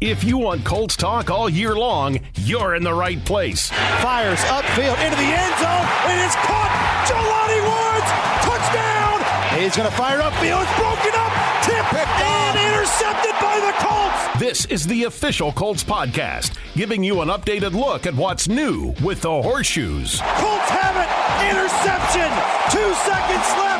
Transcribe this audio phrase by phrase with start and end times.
[0.00, 3.68] If you want Colts talk all year long, you're in the right place.
[3.98, 5.86] Fires upfield into the end zone.
[6.06, 6.70] It is caught.
[7.10, 8.06] Jelani Woods,
[8.46, 9.58] touchdown.
[9.58, 10.62] He's going to fire upfield.
[10.62, 11.34] It's broken up.
[11.66, 14.38] Tip and intercepted by the Colts.
[14.38, 19.20] This is the official Colts podcast, giving you an updated look at what's new with
[19.22, 20.20] the horseshoes.
[20.38, 21.10] Colts have it.
[21.50, 22.30] Interception.
[22.70, 23.77] Two seconds left,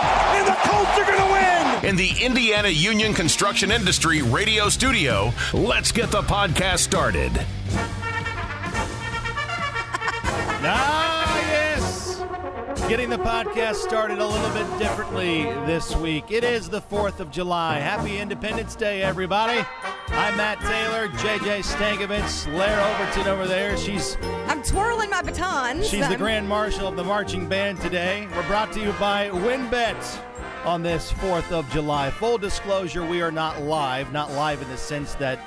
[0.79, 1.84] Colts are going to win.
[1.90, 7.32] In the Indiana Union Construction Industry radio studio, let's get the podcast started.
[10.61, 12.20] Ah, yes.
[12.89, 16.32] Getting the podcast started a little bit differently this week.
[16.32, 17.79] It is the 4th of July.
[17.79, 19.64] Happy Independence Day, everybody.
[20.08, 23.76] I'm Matt Taylor, JJ Stankevitz, Larra Overton over there.
[23.76, 24.17] She's
[24.48, 25.81] I'm twirling my baton.
[25.82, 28.26] she's the I'm- grand marshal of the marching band today.
[28.34, 30.20] We're brought to you by WynnBet
[30.64, 32.11] on this 4th of July.
[32.11, 35.39] Full disclosure, we are not live, not live in the sense that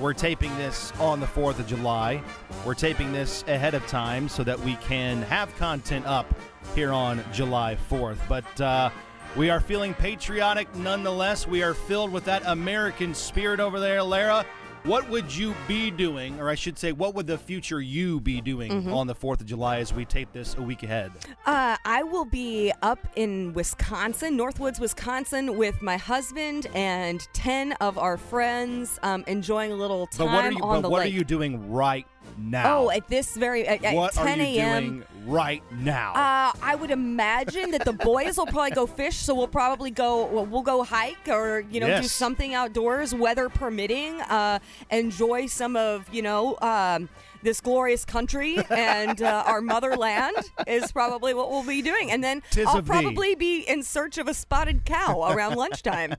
[0.00, 2.22] we're taping this on the 4th of July.
[2.64, 6.26] We're taping this ahead of time so that we can have content up
[6.74, 8.18] here on July 4th.
[8.28, 8.90] But uh,
[9.36, 11.46] we are feeling patriotic nonetheless.
[11.46, 14.02] We are filled with that American spirit over there.
[14.02, 14.46] Larra,
[14.86, 18.40] what would you be doing, or I should say, what would the future you be
[18.40, 18.92] doing Mm-hmm.
[18.92, 21.12] on the 4th of July as we tape this a week ahead?
[21.44, 27.98] Uh, I will be up in Wisconsin, Northwoods, Wisconsin, with my husband and ten of
[27.98, 31.00] our friends, um, enjoying a little time But what are you, on but the what
[31.02, 31.12] lake.
[31.12, 32.06] are you doing right
[32.38, 32.78] now?
[32.84, 35.04] Oh, at this very at, at what 10 a.m.
[35.26, 36.12] right now?
[36.14, 40.26] Uh, I would imagine that the boys will probably go fish, so we'll probably go.
[40.26, 44.20] Well, we'll go hike or you know do something outdoors, weather permitting.
[44.22, 44.58] Uh,
[44.90, 47.08] enjoy some of you know um,
[47.42, 52.42] this glorious country and uh, our motherland is probably what we'll be doing, and then
[52.50, 52.90] Tis I'll of thee.
[52.90, 56.14] probably be in search of a spotted cow around lunchtime.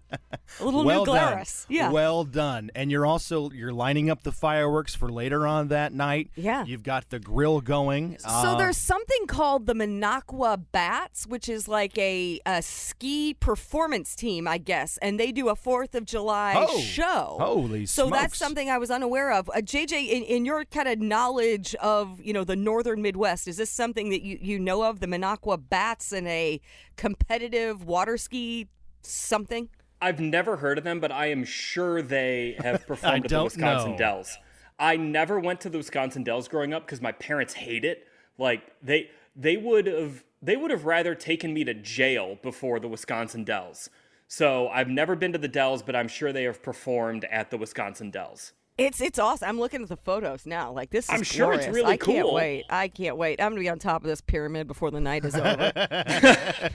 [0.60, 1.32] A little well new done.
[1.34, 1.92] Glarus, yeah.
[1.92, 2.72] Well done.
[2.76, 6.30] And you're also you're lining up the fireworks for later on that night.
[6.36, 6.64] Yeah.
[6.66, 8.18] You've got the grill going.
[8.20, 14.16] So Uh, there's something called the Minocqua Bats, which is like a, a ski performance
[14.16, 17.38] team, I guess, and they do a Fourth of July Oh, show.
[17.39, 19.50] holy So that's something I was unaware of.
[19.50, 23.58] Uh, JJ, in, in your kind of knowledge of you know the northern Midwest, is
[23.58, 26.62] this something that you, you know of the Minocqua Bats and a
[26.95, 28.68] competitive water ski
[29.02, 29.70] something?
[30.02, 33.92] I've never heard of them, but I am sure they have performed at the Wisconsin
[33.92, 33.98] know.
[33.98, 34.38] Dells.
[34.80, 38.06] I never went to the Wisconsin Dells growing up because my parents hate it.
[38.38, 42.88] Like they they would have they would have rather taken me to jail before the
[42.88, 43.89] Wisconsin Dells.
[44.28, 47.58] So I've never been to the Dells, but I'm sure they have performed at the
[47.58, 48.54] Wisconsin Dells.
[48.77, 49.49] It's it's awesome.
[49.49, 50.71] I'm looking at the photos now.
[50.71, 51.76] Like this is I'm sure it's glorious.
[51.76, 52.65] really I can't wait.
[52.70, 53.42] I can't wait.
[53.42, 55.71] I'm gonna be on top of this pyramid before the night is over.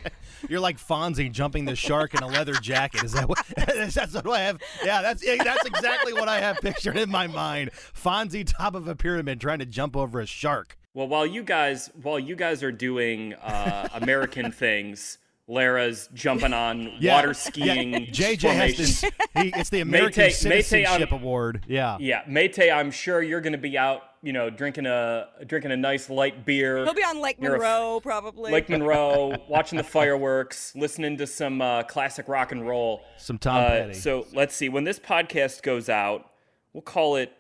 [0.49, 3.05] you're like Fonzie jumping the shark in a leather jacket.
[3.05, 3.45] Is that what?
[3.57, 4.61] that's what I have.
[4.85, 7.71] Yeah, that's that's exactly what I have pictured in my mind.
[7.73, 10.77] Fonzie top of a pyramid trying to jump over a shark.
[10.95, 16.93] Well, while you guys while you guys are doing uh, American things, Larra's jumping on
[17.01, 17.15] Yeah.
[17.17, 17.93] water skiing.
[17.93, 17.99] Yeah.
[18.11, 19.01] JJ has formations.
[19.01, 19.11] this.
[19.35, 21.65] He, it's the American Mate- Mate, Citizenship I'm- Award.
[21.69, 21.97] Yeah.
[22.01, 25.77] Yeah, Mate, I'm sure you're going to be out, you know, drinking a drinking a
[25.77, 26.85] nice light beer.
[26.85, 28.53] He'll be on Lake You're a f- Monroe probably.
[28.53, 33.03] Lake Monroe, watching the fireworks, listening to some uh, classic rock and roll.
[33.19, 33.95] Some Tom Uh, Petty.
[33.95, 34.69] so let's see.
[34.69, 36.31] When this podcast goes out,
[36.73, 37.33] we'll call it,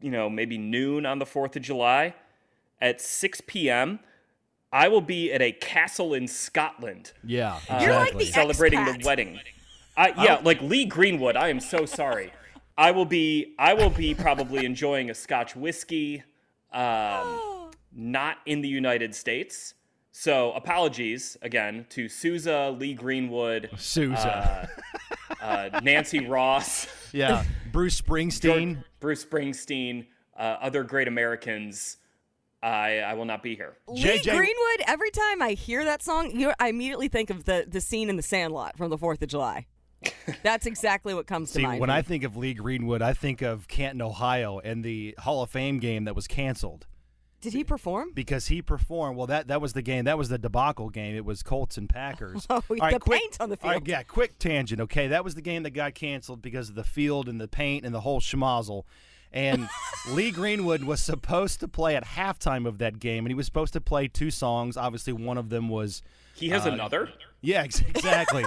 [0.00, 2.14] you know, maybe noon on the Fourth of July,
[2.80, 3.98] at 6 p.m.
[4.72, 7.58] I will be at a castle in Scotland Yeah.
[7.80, 8.24] You're like exactly.
[8.24, 9.00] the celebrating expat.
[9.02, 9.40] the wedding.
[9.96, 11.36] I, yeah, like Lee Greenwood.
[11.36, 12.32] I am so sorry.
[12.78, 13.54] I will be.
[13.58, 16.22] I will be probably enjoying a Scotch whiskey.
[16.72, 19.74] Um, not in the United States.
[20.12, 24.68] So apologies again to Sousa, Lee Greenwood, Sousa.
[25.40, 27.44] uh, uh, Nancy Ross, yeah.
[27.70, 28.84] Bruce Springsteen.
[29.00, 30.06] Bruce Springsteen,
[30.38, 31.96] uh, other great Americans.
[32.62, 33.76] I I will not be here.
[33.88, 34.86] Lee JJ Greenwood.
[34.86, 38.16] Every time I hear that song, you I immediately think of the the scene in
[38.16, 39.66] The Sandlot from the Fourth of July.
[40.42, 41.80] That's exactly what comes to See, mind.
[41.80, 45.50] when I think of Lee Greenwood, I think of Canton, Ohio, and the Hall of
[45.50, 46.86] Fame game that was canceled
[47.40, 48.12] did he perform?
[48.14, 49.16] because he performed.
[49.16, 50.04] Well, that that was the game.
[50.04, 51.16] That was the debacle game.
[51.16, 52.46] It was Colts and Packers.
[52.50, 53.88] Oh, All the quick- paint on the all right, field.
[53.88, 54.80] yeah, quick tangent.
[54.80, 57.84] Okay, that was the game that got canceled because of the field and the paint
[57.84, 58.84] and the whole schmozzle.
[59.32, 59.68] And
[60.10, 63.72] Lee Greenwood was supposed to play at halftime of that game, and he was supposed
[63.72, 64.76] to play two songs.
[64.76, 66.02] Obviously, one of them was
[66.34, 67.08] He has uh, another.
[67.40, 68.44] yeah, ex- exactly.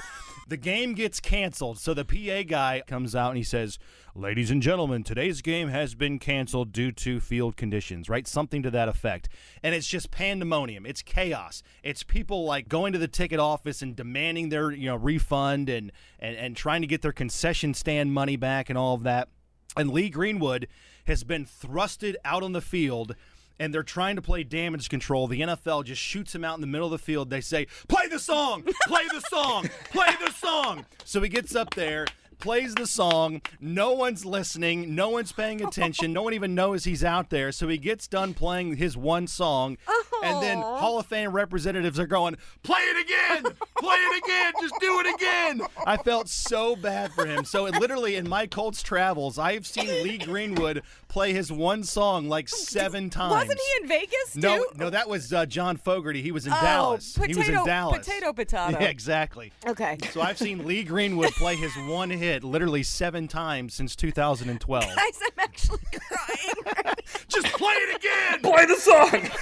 [0.48, 1.80] the game gets canceled.
[1.80, 3.80] So the PA guy comes out and he says,
[4.18, 8.26] Ladies and gentlemen, today's game has been canceled due to field conditions, right?
[8.26, 9.28] Something to that effect.
[9.62, 10.86] And it's just pandemonium.
[10.86, 11.62] It's chaos.
[11.84, 15.92] It's people like going to the ticket office and demanding their, you know, refund and,
[16.18, 19.28] and, and trying to get their concession stand money back and all of that.
[19.76, 20.68] And Lee Greenwood
[21.08, 23.16] has been thrusted out on the field
[23.60, 25.28] and they're trying to play damage control.
[25.28, 27.30] The NFL just shoots him out in the middle of the field.
[27.30, 31.74] They say, "Play the song, play the song, play the song." So he gets up
[31.74, 32.06] there
[32.40, 33.42] plays the song.
[33.60, 34.96] No one's listening.
[34.96, 36.14] No one's paying attention.
[36.14, 37.52] no one even knows he's out there.
[37.52, 39.78] So he gets done playing his one song,
[40.24, 43.54] and then Hall of Fame representatives are going, "Play it again!
[43.78, 44.54] Play it again!
[44.62, 47.46] Just do it again!" I felt so bad for him.
[47.46, 52.28] So it literally in my Colts travels, I've seen Lee Greenwood play his one song
[52.28, 53.32] like seven times.
[53.34, 54.40] Wasn't he in Vegas too?
[54.42, 56.22] No, no, that was uh, John Fogerty.
[56.22, 57.14] He was in Oh, Dallas.
[57.14, 57.98] Potato, he was in Dallas.
[58.00, 58.66] Potato, potato.
[58.80, 59.52] Yeah, exactly.
[59.68, 59.98] Okay.
[60.12, 64.84] So I've seen Lee Greenwood play his one hit literally seven times since 2012.
[64.96, 66.96] Guys, I'm actually crying.
[67.28, 68.42] Just play it again.
[68.42, 69.30] Play the song.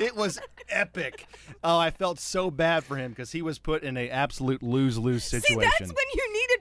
[0.00, 1.26] It was epic.
[1.62, 4.98] Oh, I felt so bad for him because he was put in a absolute lose
[4.98, 5.42] lose situation.
[5.42, 5.86] See, situation.
[5.86, 6.51] that's when you needed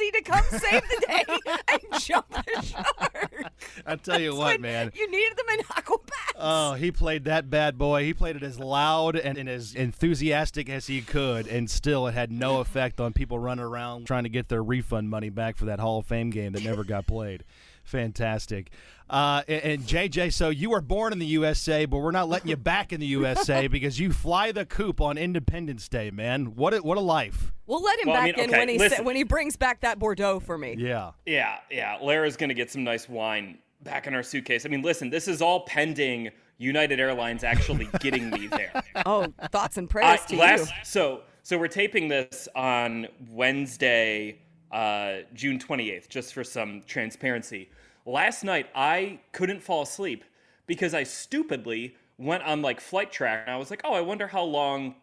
[0.00, 1.24] Fonzie to come save the day
[1.72, 3.52] and jump the shark.
[3.86, 4.92] I tell you That's what, man.
[4.94, 6.32] You needed the Monaco bats.
[6.36, 8.04] Oh, he played that bad boy.
[8.04, 12.14] He played it as loud and, and as enthusiastic as he could, and still it
[12.14, 15.66] had no effect on people running around trying to get their refund money back for
[15.66, 17.44] that Hall of Fame game that never got played.
[17.84, 18.70] Fantastic.
[19.10, 22.48] Uh, and, and JJ, so you were born in the USA, but we're not letting
[22.48, 26.54] you back in the USA because you fly the coop on Independence Day, man.
[26.54, 27.52] What a, what a life.
[27.66, 29.04] we'll let him Well, I back mean, in okay, when he listen.
[29.04, 30.76] when he brings back that Bordeaux for me.
[30.78, 31.10] Yeah.
[31.26, 31.98] Yeah, yeah.
[32.00, 34.64] Larra's gonna get some nice wine back in our suitcase.
[34.64, 38.80] I mean, listen, this is all pending United Airlines actually getting me there.
[39.06, 40.74] Oh, thoughts and I- prayers to last, you.
[40.84, 44.38] so so we're taping this on Wednesday,
[44.70, 47.70] uh, June 28th, just for some transparency.
[48.06, 50.24] Last night I couldn't fall asleep
[50.66, 54.28] because I stupidly went on like flight track and I was like, oh, I wonder
[54.28, 54.94] how long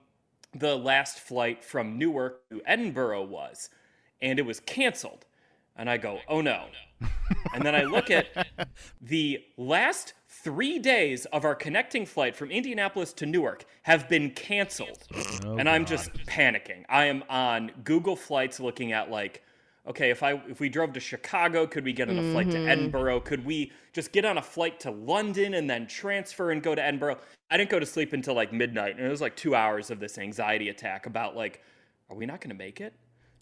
[0.53, 3.69] the last flight from Newark to Edinburgh was,
[4.21, 5.25] and it was canceled.
[5.75, 6.65] And I go, oh no.
[7.53, 8.47] and then I look at
[9.01, 15.05] the last three days of our connecting flight from Indianapolis to Newark have been canceled.
[15.45, 16.85] Oh, and I'm just panicking.
[16.89, 19.43] I am on Google Flights looking at like,
[19.87, 22.57] okay, if I if we drove to Chicago, could we get on a flight to
[22.57, 23.21] Edinburgh?
[23.21, 26.83] Could we just get on a flight to London and then transfer and go to
[26.83, 27.17] Edinburgh?
[27.49, 29.99] I didn't go to sleep until like midnight, and it was like two hours of
[29.99, 31.61] this anxiety attack about like,
[32.09, 32.93] are we not going to make it?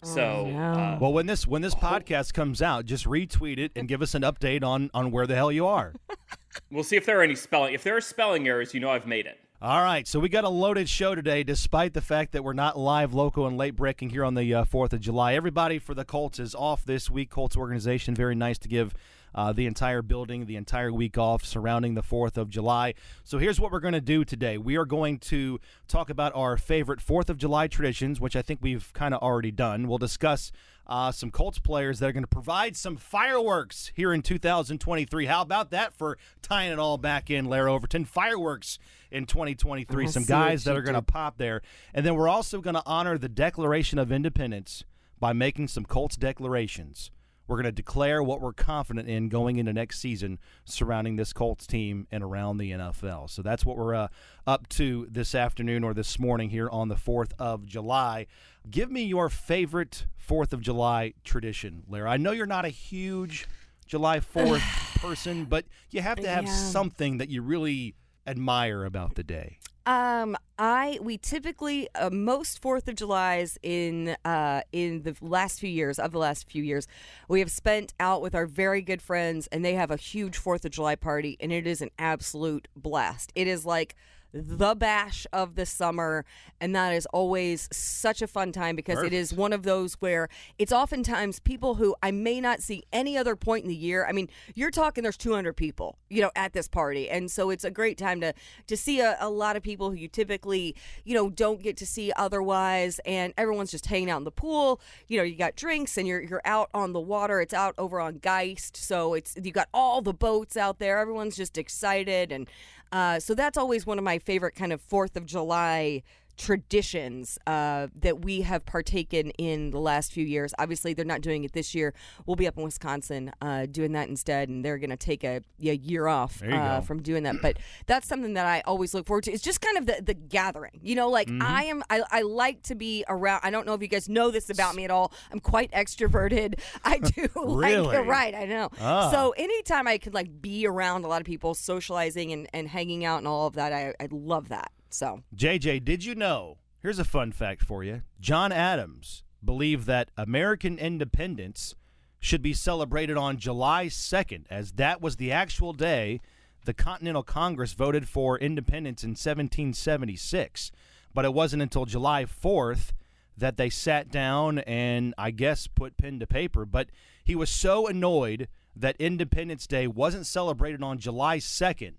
[0.02, 4.02] So uh, Well, when this when this podcast comes out, just retweet it and give
[4.02, 5.94] us an update on on where the hell you are.
[6.70, 7.74] we'll see if there are any spelling.
[7.74, 9.38] If there are spelling errors, you know I've made it.
[9.66, 12.78] All right, so we got a loaded show today, despite the fact that we're not
[12.78, 15.34] live, local, and late breaking here on the uh, 4th of July.
[15.34, 17.30] Everybody for the Colts is off this week.
[17.30, 18.94] Colts organization, very nice to give
[19.34, 22.94] uh, the entire building the entire week off surrounding the 4th of July.
[23.24, 24.56] So here's what we're going to do today.
[24.56, 25.58] We are going to
[25.88, 29.50] talk about our favorite 4th of July traditions, which I think we've kind of already
[29.50, 29.88] done.
[29.88, 30.52] We'll discuss
[30.86, 35.26] uh, some Colts players that are going to provide some fireworks here in 2023.
[35.26, 38.04] How about that for tying it all back in, Larra Overton?
[38.04, 38.78] Fireworks
[39.10, 40.04] in 2023.
[40.04, 41.62] I some guys that are going to pop there.
[41.92, 44.84] And then we're also going to honor the Declaration of Independence
[45.18, 47.10] by making some Colts declarations.
[47.48, 51.66] We're going to declare what we're confident in going into next season surrounding this Colts
[51.66, 53.30] team and around the NFL.
[53.30, 54.08] So that's what we're uh,
[54.46, 58.26] up to this afternoon or this morning here on the 4th of July.
[58.68, 62.10] Give me your favorite 4th of July tradition, Larra.
[62.10, 63.46] I know you're not a huge
[63.86, 66.50] July 4th person, but you have to have Yeah.
[66.50, 67.94] something that you really
[68.26, 69.58] admire about the day.
[69.86, 75.70] Um, I we typically uh, most Fourth of July's in uh in the last few
[75.70, 76.88] years of the last few years,
[77.28, 80.64] we have spent out with our very good friends, and they have a huge Fourth
[80.64, 83.30] of July party, and it is an absolute blast.
[83.36, 83.94] It is like
[84.32, 86.24] the bash of the summer
[86.60, 90.28] and that is always such a fun time because it is one of those where
[90.58, 94.06] it's oftentimes people who I may not see any other point in the year.
[94.06, 97.10] I mean, you're talking there's 200 people, you know, at this party.
[97.10, 98.32] And so it's a great time to
[98.66, 101.86] to see a, a lot of people who you typically, you know, don't get to
[101.86, 104.80] see otherwise and everyone's just hanging out in the pool.
[105.08, 107.40] You know, you got drinks and you're you're out on the water.
[107.40, 108.76] It's out over on Geist.
[108.76, 110.98] So it's you got all the boats out there.
[110.98, 112.48] Everyone's just excited and
[112.92, 116.02] uh, so that's always one of my favorite kind of Fourth of July
[116.36, 120.52] traditions uh, that we have partaken in the last few years.
[120.58, 121.94] Obviously, they're not doing it this year.
[122.24, 125.42] We'll be up in Wisconsin uh, doing that instead, and they're going to take a,
[125.62, 127.36] a year off uh, from doing that.
[127.42, 129.32] But that's something that I always look forward to.
[129.32, 131.08] It's just kind of the, the gathering, you know.
[131.10, 131.42] Like Mm-hmm.
[131.42, 133.40] I am, I, I like to be around.
[133.42, 135.12] I don't know if you guys know this about me at all.
[135.32, 136.60] I'm quite extroverted.
[136.84, 137.96] I do Really?
[137.96, 138.34] like right.
[138.34, 138.68] I know.
[138.80, 139.10] Ah.
[139.10, 143.04] So anytime I could like be around a lot of people, socializing and, and hanging
[143.04, 144.70] out and all of that, I, I love that.
[144.90, 146.58] So JJ, did you know?
[146.80, 148.02] Here's a fun fact for you.
[148.20, 151.74] John Adams believed that American independence
[152.20, 156.20] should be celebrated on July 2nd, as that was the actual day
[156.64, 160.72] the Continental Congress voted for independence in 1776.
[161.14, 162.92] But it wasn't until July 4th
[163.36, 166.64] that they sat down and, I guess, put pen to paper.
[166.64, 166.88] But
[167.24, 171.94] he was so annoyed that Independence Day wasn't celebrated on July 2nd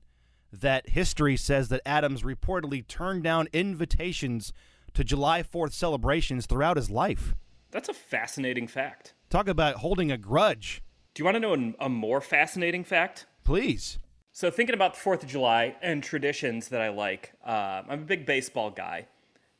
[0.51, 4.53] that history says that Adams reportedly turned down invitations
[4.93, 7.35] to July 4th celebrations throughout his life.
[7.71, 9.13] That's a fascinating fact.
[9.29, 10.81] Talk about holding a grudge.
[11.13, 13.25] Do you want to know a more fascinating fact?
[13.43, 13.99] Please.
[14.31, 18.05] So, thinking about the 4th of July and traditions that I like, uh, I'm a
[18.05, 19.07] big baseball guy.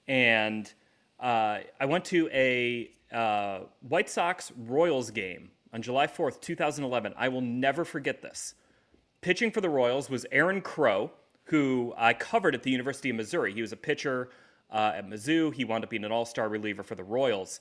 [0.07, 0.71] And
[1.19, 7.13] uh, I went to a uh, White Sox Royals game on July 4th, 2011.
[7.17, 8.53] I will never forget this.
[9.27, 11.11] Pitching for the Royals was Aaron Crow,
[11.47, 13.53] who I covered at the University of Missouri.
[13.53, 14.29] He was a pitcher
[14.71, 15.53] uh, at Mizzou.
[15.53, 17.59] He wound up being an all star reliever for the Royals.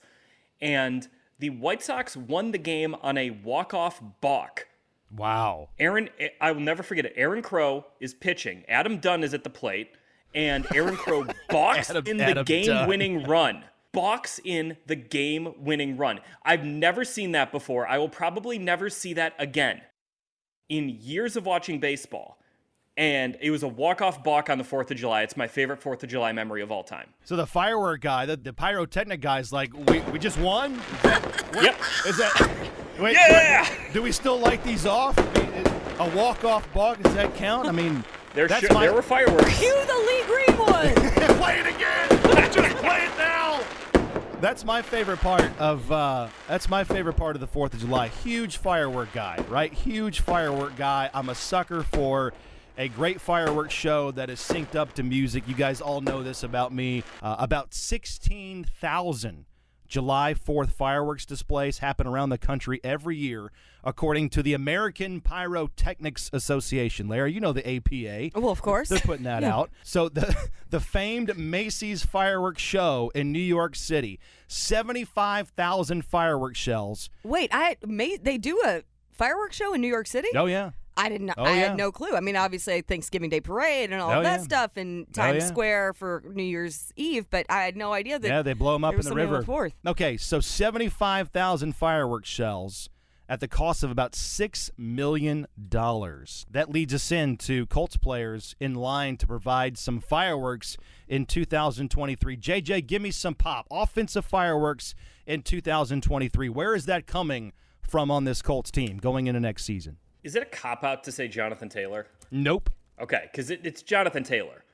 [0.61, 1.09] And
[1.41, 4.69] the White Sox won the game on a walk off balk.
[5.11, 5.71] Wow.
[5.81, 6.09] Aaron,
[6.41, 7.15] I will never forget it.
[7.17, 8.63] Aaron Crow is pitching.
[8.69, 9.91] Adam Dunn is at the plate,
[10.37, 13.65] and Aaron Crow balks Adam, in the game winning run.
[13.91, 16.21] Balks in the game winning run.
[16.45, 17.89] I've never seen that before.
[17.89, 19.83] I will probably never see that again
[20.69, 22.39] in years of watching baseball.
[22.99, 25.23] And it was a walk-off balk on the 4th of July.
[25.23, 27.09] It's my favorite 4th of July memory of all time.
[27.25, 30.75] So the firework guy, the, the pyrotechnic guy is like, we, we just won?
[30.75, 31.23] Is that,
[31.55, 31.79] what, yep.
[32.07, 32.51] Is that,
[32.99, 33.69] wait, yeah!
[33.69, 35.19] Wait, do we still light these off?
[35.99, 37.69] A walk-off balk, does that count?
[37.69, 38.03] I mean,
[38.35, 39.59] there, sh- my, there were fireworks.
[39.59, 40.97] Cue the Lee Greenwood.
[41.37, 42.09] play it again.
[42.51, 43.46] just play it now.
[44.47, 45.91] That's my favorite part of.
[45.91, 48.07] Uh, that's my favorite part of the Fourth of July.
[48.07, 49.73] Huge firework guy, right?
[49.73, 51.11] Huge firework guy.
[51.13, 52.33] I'm a sucker for
[52.79, 55.49] a great fireworks show that is synced up to music.
[55.49, 57.03] You guys all know this about me.
[57.21, 59.47] Uh, about 16,000
[59.89, 63.51] July 4th fireworks displays happen around the country every year,
[63.85, 67.09] according to the American Pyrotechnics Association.
[67.09, 68.39] Larry, you know the APA.
[68.39, 68.89] Well, of course.
[68.89, 69.55] They're putting that yeah.
[69.55, 69.71] out.
[69.83, 70.37] So the
[70.71, 77.09] the famed Macy's fireworks show in New York City, 75,000 fireworks shells.
[77.23, 80.29] Wait, I may they do a fireworks show in New York City?
[80.35, 80.71] Oh yeah.
[80.97, 81.31] I didn't.
[81.37, 81.69] Oh, I yeah.
[81.69, 82.15] had no clue.
[82.17, 84.45] I mean, obviously Thanksgiving Day parade and all oh, that yeah.
[84.45, 85.53] stuff, in oh, Times oh, yeah.
[85.53, 88.27] Square for New Year's Eve, but I had no idea that.
[88.27, 89.43] Yeah, they blow them up in the river.
[89.43, 92.89] The okay, so seventy-five thousand fireworks shells
[93.29, 96.47] at the cost of about six million dollars.
[96.51, 100.77] That leads us into Colts players in line to provide some fireworks
[101.09, 102.37] in 2023.
[102.37, 103.67] JJ, give me some pop.
[103.71, 104.95] Offensive fireworks
[105.27, 106.49] in 2023.
[106.49, 109.99] Where is that coming from on this Colts team going into next season?
[110.27, 112.09] Is it a cop out to say Jonathan Taylor?
[112.33, 112.69] Nope.
[113.01, 114.65] Okay, because it, it's Jonathan Taylor.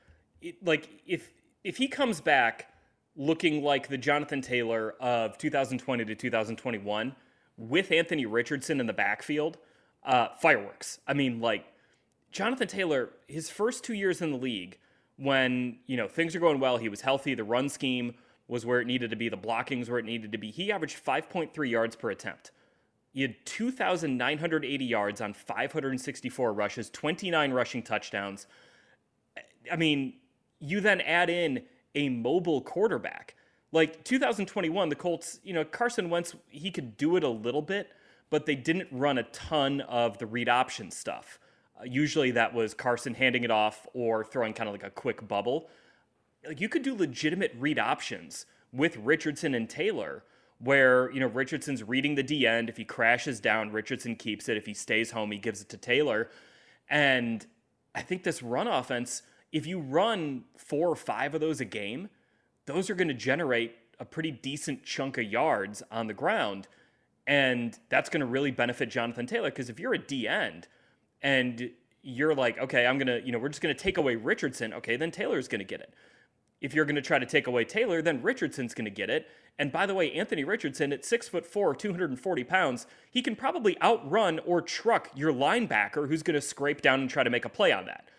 [0.41, 1.31] It, like if
[1.63, 2.73] if he comes back
[3.15, 7.15] looking like the Jonathan Taylor of 2020 to 2021
[7.55, 9.59] with Anthony Richardson in the backfield,
[10.03, 10.97] uh, fireworks.
[11.07, 11.65] I mean, like
[12.31, 14.79] Jonathan Taylor, his first two years in the league,
[15.17, 17.35] when you know things are going well, he was healthy.
[17.35, 18.15] The run scheme
[18.47, 19.29] was where it needed to be.
[19.29, 20.49] The blockings where it needed to be.
[20.49, 22.49] He averaged 5.3 yards per attempt.
[23.13, 28.47] He had 2,980 yards on 564 rushes, 29 rushing touchdowns.
[29.71, 30.15] I mean,
[30.59, 33.35] you then add in a mobile quarterback.
[33.71, 37.91] Like 2021, the Colts, you know, Carson Wentz, he could do it a little bit,
[38.31, 41.39] but they didn't run a ton of the read option stuff.
[41.79, 45.27] Uh, usually that was Carson handing it off or throwing kind of like a quick
[45.27, 45.69] bubble.
[46.47, 50.23] Like you could do legitimate read options with Richardson and Taylor
[50.63, 52.69] where you know Richardson's reading the D end.
[52.69, 54.57] If he crashes down, Richardson keeps it.
[54.57, 56.29] If he stays home, he gives it to Taylor.
[56.89, 57.45] And
[57.95, 62.09] I think this run offense, if you run four or five of those a game,
[62.65, 66.67] those are going to generate a pretty decent chunk of yards on the ground.
[67.25, 70.67] And that's going to really benefit Jonathan Taylor because if you're a D end
[71.21, 74.15] and you're like, okay, I'm going to, you know, we're just going to take away
[74.15, 75.93] Richardson, okay, then Taylor's going to get it.
[76.59, 79.27] If you're going to try to take away Taylor, then Richardson's going to get it.
[79.59, 83.79] And by the way, Anthony Richardson at six foot four, 240 pounds, he can probably
[83.81, 87.49] outrun or truck your linebacker who's going to scrape down and try to make a
[87.49, 88.09] play on that.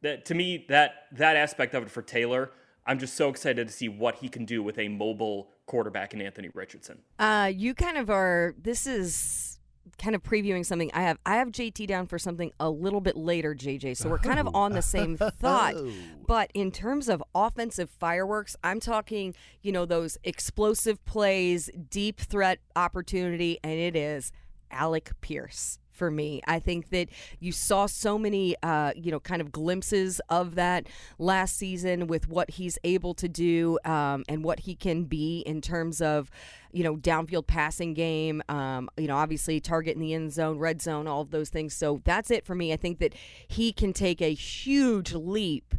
[0.00, 2.50] That to me, that that aspect of it for Taylor,
[2.86, 6.20] I'm just so excited to see what he can do with a mobile quarterback in
[6.20, 6.98] Anthony Richardson.
[7.18, 8.54] Uh, you kind of are.
[8.60, 9.51] This is
[9.98, 13.16] kind of previewing something I have I have JT down for something a little bit
[13.16, 14.58] later JJ so we're kind of oh.
[14.58, 15.74] on the same thought.
[15.76, 15.90] Oh.
[16.26, 22.58] But in terms of offensive fireworks I'm talking you know those explosive plays deep threat
[22.76, 24.32] opportunity and it is
[24.70, 26.42] Alec Pierce for me.
[26.46, 27.08] I think that
[27.38, 30.86] you saw so many, uh, you know, kind of glimpses of that
[31.18, 35.60] last season with what he's able to do um, and what he can be in
[35.60, 36.30] terms of,
[36.72, 38.42] you know, downfield passing game.
[38.48, 41.74] Um, you know, obviously target in the end zone, red zone, all of those things.
[41.74, 42.72] So that's it for me.
[42.72, 43.14] I think that
[43.46, 45.74] he can take a huge leap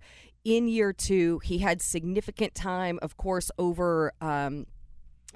[0.46, 1.40] in year two.
[1.44, 4.14] He had significant time, of course, over.
[4.22, 4.68] Um,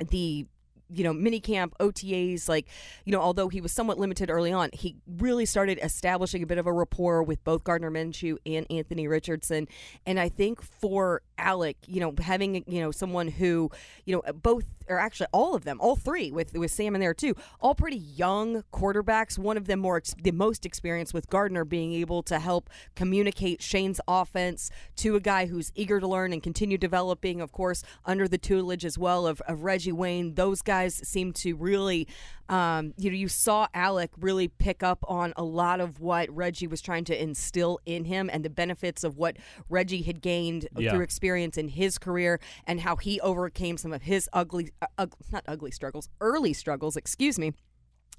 [0.10, 0.46] the
[0.89, 2.67] you know, mini camp, OTAs, like,
[3.06, 6.58] you know, although he was somewhat limited early on, he really started establishing a bit
[6.58, 9.67] of a rapport with both Gardner Minshew and Anthony Richardson.
[10.06, 13.70] And I think for Alec, you know, having, you know, someone who,
[14.06, 17.13] you know, both, or actually all of them, all three with, with Sam in there
[17.13, 19.38] too, all pretty young quarterbacks.
[19.38, 24.01] One of them more, the most experienced with Gardner being able to help communicate Shane's
[24.08, 28.38] offense to a guy who's eager to learn and continue developing, of course, under the
[28.38, 30.36] tutelage as well of, of Reggie Wayne.
[30.36, 32.08] Those guys seem to really,
[32.50, 36.68] um, you know, you saw Alec really pick up on a lot of what Reggie
[36.68, 39.38] was trying to instill in him and the benefits of what
[39.70, 40.92] Reggie had gained yeah.
[40.92, 45.44] through experience in his career and how he overcame some of his ugly, uh, not
[45.48, 47.54] ugly struggles, early struggles, excuse me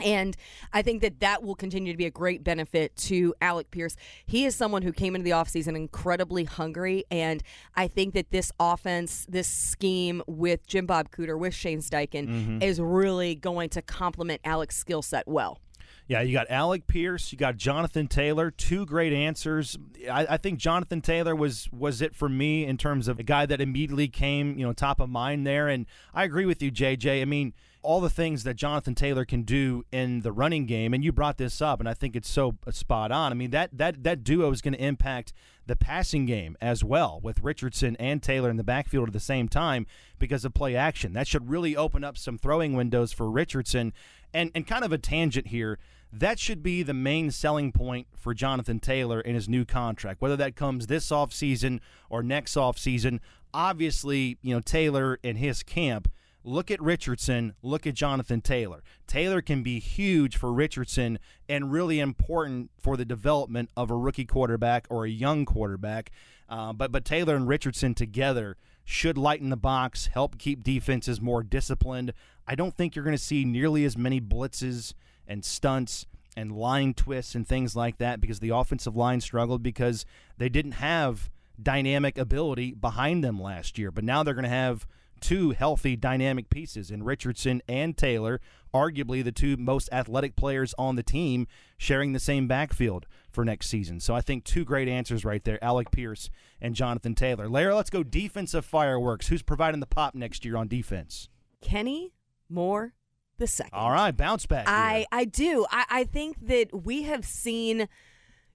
[0.01, 0.37] and
[0.73, 3.97] I think that that will continue to be a great benefit to Alec Pierce.
[4.27, 7.05] He is someone who came into the offseason incredibly hungry.
[7.11, 7.43] And
[7.75, 12.63] I think that this offense, this scheme with Jim Bob Cooter, with Shane Steichen, mm-hmm.
[12.63, 15.61] is really going to complement Alec's skill set well.
[16.07, 19.77] Yeah, you got Alec Pierce, you got Jonathan Taylor, two great answers.
[20.11, 23.45] I, I, think Jonathan Taylor was was it for me in terms of a guy
[23.45, 25.69] that immediately came, you know, top of mind there.
[25.69, 27.21] And I agree with you, JJ.
[27.21, 27.53] I mean,
[27.89, 31.39] all the things that Jonathan Taylor can do in the running game, and you brought
[31.39, 33.33] this up, and I think it's so uh, spot on.
[33.33, 35.33] I mean that that that duo is going to impact
[35.65, 39.49] the passing game as well with Richardson and Taylor in the backfield at the same
[39.49, 39.87] time
[40.19, 41.15] because of play action.
[41.15, 43.95] That should really open up some throwing windows for Richardson.
[44.35, 45.79] And and kind of a tangent here.
[46.13, 50.37] That should be the main selling point for Jonathan Taylor in his new contract, whether
[50.37, 51.81] that comes this offseason
[52.11, 53.21] or next offseason.
[53.55, 56.09] Obviously, you know, Taylor and his camp
[56.49, 57.53] Look at Richardson.
[57.63, 58.83] Look at Jonathan Taylor.
[59.07, 64.25] Taylor can be huge for Richardson and really important for the development of a rookie
[64.25, 66.11] quarterback or a young quarterback.
[66.49, 71.43] Uh, but but Taylor and Richardson together should lighten the box, help keep defenses more
[71.43, 72.15] disciplined.
[72.47, 74.95] I don't think you're going to see nearly as many blitzes
[75.27, 80.07] and stunts and line twists and things like that because the offensive line struggled because
[80.39, 81.29] they didn't have
[81.63, 83.91] dynamic ability behind them last year.
[83.91, 84.87] But now they're going to have
[85.21, 88.41] two healthy, dynamic pieces in Richardson and Taylor,
[88.75, 93.69] arguably the two most athletic players on the team, sharing the same backfield for next
[93.69, 94.01] season.
[94.01, 97.49] So I think two great answers right there Alec Pierce and Jonathan Taylor.
[97.49, 99.29] Larra, let's go defensive fireworks.
[99.29, 101.29] Who's providing the pop next year on defense?
[101.61, 102.13] Kenny
[102.49, 102.95] Moore
[103.39, 103.73] the second.
[103.73, 104.67] All right, bounce back.
[104.67, 104.77] Here.
[104.77, 105.65] I, I do.
[105.71, 107.89] I, I think that we have seen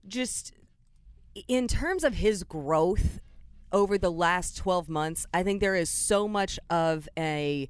[0.07, 0.53] just
[1.47, 3.19] in terms of his growth
[3.73, 7.67] over the last 12 months, I think there is so much of a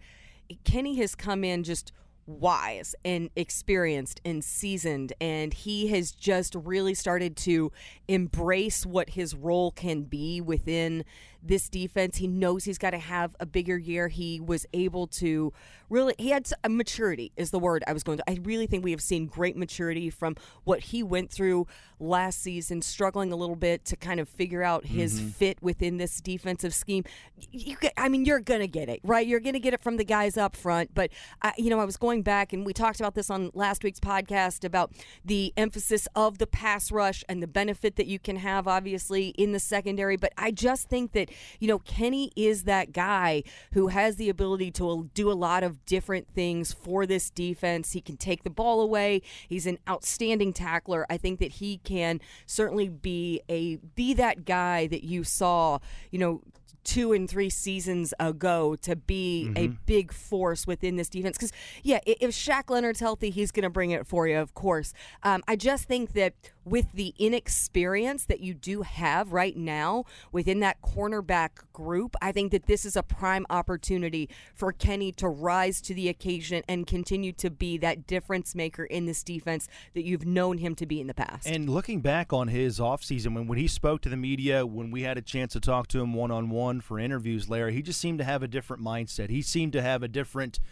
[0.66, 1.94] Kenny has come in just
[2.26, 7.72] wise and experienced and seasoned and he has just really started to
[8.08, 11.04] embrace what his role can be within
[11.43, 12.17] this defense.
[12.17, 14.08] He knows he's got to have a bigger year.
[14.08, 15.53] He was able to
[15.89, 18.29] really, he had a maturity, is the word I was going to.
[18.29, 21.67] I really think we have seen great maturity from what he went through
[21.99, 25.29] last season, struggling a little bit to kind of figure out his mm-hmm.
[25.29, 27.03] fit within this defensive scheme.
[27.51, 29.25] You get, I mean, you're going to get it, right?
[29.25, 30.93] You're going to get it from the guys up front.
[30.93, 33.84] But, I, you know, I was going back and we talked about this on last
[33.84, 34.91] week's podcast about
[35.23, 39.51] the emphasis of the pass rush and the benefit that you can have, obviously, in
[39.51, 40.17] the secondary.
[40.17, 41.29] But I just think that
[41.60, 43.43] you know, Kenny is that guy
[43.74, 47.91] who has the ability to do a lot of different things for this defense.
[47.91, 49.22] He can take the ball away.
[49.48, 51.06] He's an outstanding tackler.
[51.10, 55.80] I think that he can certainly be a be that guy that you saw,
[56.12, 56.41] you know,
[56.84, 59.58] two and three seasons ago to be mm-hmm.
[59.58, 61.38] a big force within this defense.
[61.38, 64.93] Because, yeah, if Shaq Leonard's healthy, he's going to bring it for you, of course.
[65.24, 66.34] Um, I just think that
[66.65, 72.52] with the inexperience that you do have right now within that cornerback group, I think
[72.52, 77.34] that this is a prime opportunity for Kenny to rise to the occasion and continue
[77.34, 81.08] to be that difference maker in this defense that you've known him to be in
[81.08, 81.48] the past.
[81.48, 85.02] And looking back on his offseason, when, when he spoke to the media, when we
[85.02, 88.00] had a chance to talk to him one on one for interviews, Larry, he just
[88.00, 89.30] seemed to have a different mindset.
[89.30, 90.60] He seemed to have a different–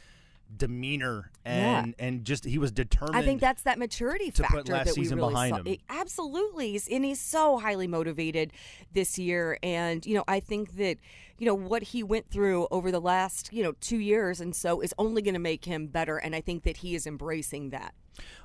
[0.55, 2.05] demeanor and yeah.
[2.05, 3.15] and just he was determined.
[3.15, 5.61] I think that's that maturity factor that we really saw.
[5.65, 8.51] It, absolutely, and he's so highly motivated
[8.93, 9.57] this year.
[9.63, 10.97] And you know, I think that
[11.37, 14.81] you know what he went through over the last you know two years and so
[14.81, 16.17] is only going to make him better.
[16.17, 17.93] And I think that he is embracing that.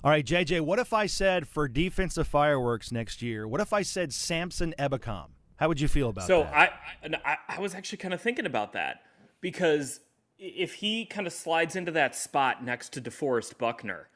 [0.04, 3.82] All right, JJ, what if I said for defensive fireworks next year, what if I
[3.82, 5.30] said Samson Ebukam?
[5.56, 6.72] How would you feel about so that?
[7.02, 9.02] So I, I, I was actually kind of thinking about that
[9.40, 10.00] because
[10.38, 14.08] if he kind of slides into that spot next to DeForest Buckner,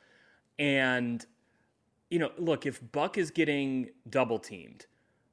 [0.58, 1.24] and
[2.10, 4.86] you know, look, if Buck is getting double teamed,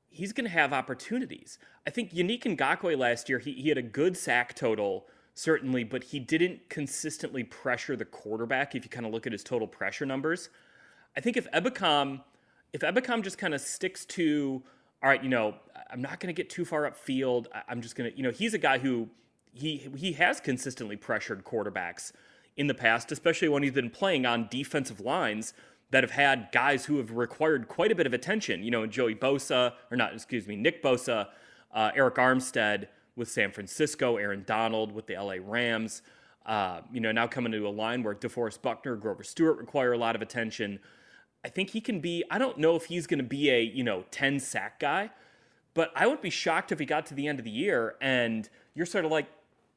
[0.10, 1.58] he's going to have opportunities.
[1.86, 6.04] I think Yannick Ngakoue last year, he, he had a good sack total, certainly, but
[6.04, 10.06] he didn't consistently pressure the quarterback if you kind of look at his total pressure
[10.06, 10.50] numbers.
[11.16, 12.22] I think if Ebukam,
[12.74, 14.62] if Ebukam just kind of sticks to,
[15.04, 15.56] all right, you know,
[15.92, 17.48] I'm not going to get too far upfield.
[17.68, 19.10] I'm just going to, you know, he's a guy who
[19.54, 22.12] he he has consistently pressured quarterbacks
[22.56, 25.54] in the past, especially when he's been playing on defensive lines
[25.92, 28.64] that have had guys who have required quite a bit of attention.
[28.64, 31.28] You know, Joey Bosa, or not, excuse me, Nick Bosa,
[31.74, 36.02] uh, Arik Armstead with San Francisco, Aaron Donald with the LA Rams.
[36.46, 39.98] Uh, you know, now coming to a line where DeForest Buckner, Grover Stewart require a
[39.98, 40.80] lot of attention.
[41.48, 43.82] I think he can be, I don't know if he's going to be a, you
[43.82, 45.12] know, 10 sack guy,
[45.74, 48.50] but I would be shocked if he got to the end of the year and
[48.76, 49.28] you're sort of like,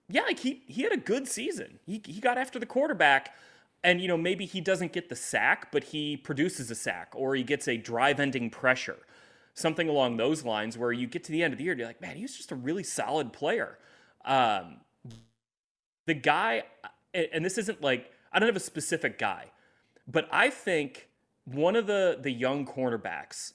[0.09, 1.79] yeah, like he he had a good season.
[1.87, 3.33] He he got after the quarterback,
[3.85, 7.37] and you know maybe he doesn't get the sack, but he produces a sack or
[7.37, 8.99] he gets a drive-ending pressure,
[9.55, 10.77] something along those lines.
[10.77, 12.37] Where you get to the end of the year, and you're like, man, he was
[12.37, 13.79] just a really solid player.
[14.25, 14.79] Um,
[16.07, 16.65] the guy,
[17.15, 19.53] and this isn't like I don't have a specific guy,
[20.09, 21.10] but I think
[21.45, 23.53] one of the the young cornerbacks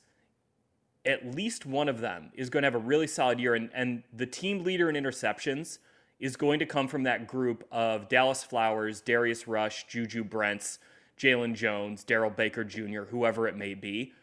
[1.06, 3.56] at least one of them is going to have a really solid year.
[3.56, 5.78] And, and the team leader in interceptions
[6.19, 10.80] is going to come from that group of Dallas Flowers, Darius Rush, Juju Brents,
[11.17, 14.13] Jalen Jones, Darrell Baker Jr., whoever it may be.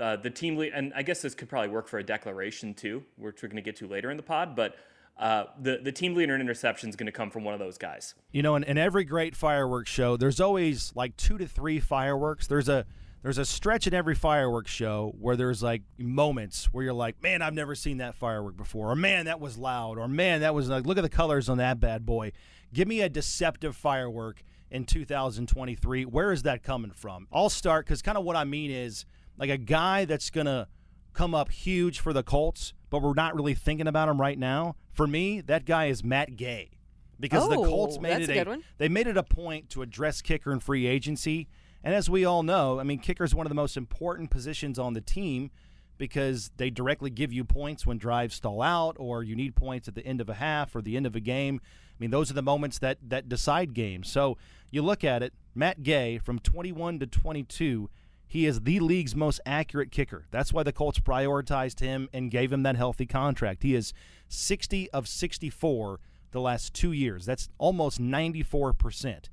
[0.00, 3.04] Uh, the team lead, and I guess this could probably work for a declaration too,
[3.16, 4.56] which we're going to get to later in the pod.
[4.56, 4.76] But
[5.18, 7.76] uh, the the team leader in interception is going to come from one of those
[7.76, 8.14] guys.
[8.30, 12.46] You know, in, in every great fireworks show, there's always like two to three fireworks.
[12.46, 12.86] There's a
[13.22, 17.42] there's a stretch in every fireworks show where there's like moments where you're like, man,
[17.42, 20.68] I've never seen that firework before, or man, that was loud, or man, that was
[20.68, 22.32] like, look at the colors on that bad boy.
[22.72, 26.04] Give me a deceptive firework in 2023.
[26.04, 27.26] Where is that coming from?
[27.32, 29.04] I'll start because kind of what I mean is
[29.36, 30.68] like a guy that's gonna
[31.12, 34.76] come up huge for the Colts, but we're not really thinking about him right now.
[34.92, 36.70] For me, that guy is Matt Gay
[37.18, 40.22] because oh, the Colts made it a, a they made it a point to address
[40.22, 41.48] kicker in free agency
[41.82, 44.78] and as we all know, I mean, kicker is one of the most important positions
[44.78, 45.50] on the team
[45.98, 49.94] because they directly give you points when drives stall out or you need points at
[49.94, 51.60] the end of a half or the end of a game.
[51.62, 54.10] I mean, those are the moments that, that decide games.
[54.10, 54.38] So
[54.70, 57.90] you look at it, Matt Gay from 21 to 22,
[58.26, 60.26] he is the league's most accurate kicker.
[60.30, 63.62] That's why the Colts prioritized him and gave him that healthy contract.
[63.62, 63.92] He is
[64.28, 67.26] 60 of 64 the last two years.
[67.26, 69.24] That's almost 94%.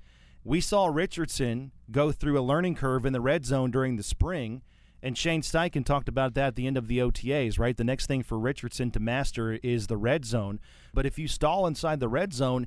[0.47, 4.61] We saw Richardson go through a learning curve in the red zone during the spring,
[5.03, 7.75] and Shane Steichen talked about that at the end of the OTAs, right?
[7.75, 10.61] The next thing for Richardson to master is the red zone.
[10.93, 12.65] But if you stall inside the red zone,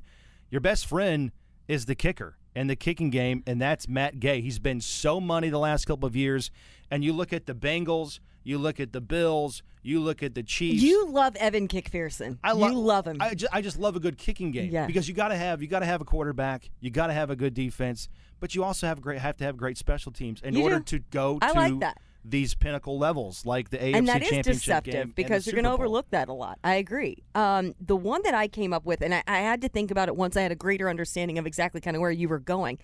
[0.51, 1.31] your best friend
[1.67, 4.41] is the kicker and the kicking game, and that's Matt Gay.
[4.41, 6.51] He's been so money the last couple of years.
[6.91, 10.43] And you look at the Bengals, you look at the Bills, you look at the
[10.43, 10.81] Chiefs.
[10.81, 12.37] You love Evan McPherson.
[12.43, 13.17] I lo- you love him.
[13.19, 14.85] I just, I just love a good kicking game yeah.
[14.85, 17.29] because you got to have you got to have a quarterback, you got to have
[17.29, 20.55] a good defense, but you also have great have to have great special teams in
[20.55, 20.97] you order do.
[20.97, 24.57] to go I to like these pinnacle levels like the AFC and that Championship is
[24.59, 26.59] deceptive because you're going to overlook that a lot.
[26.63, 27.23] I agree.
[27.33, 30.07] Um, the one that I came up with, and I, I had to think about
[30.07, 32.77] it once I had a greater understanding of exactly kind of where you were going.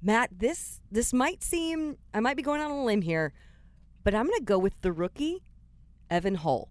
[0.00, 3.32] Matt, this this might seem I might be going on a limb here,
[4.04, 5.42] but I'm going to go with the rookie,
[6.10, 6.68] Evan Hull.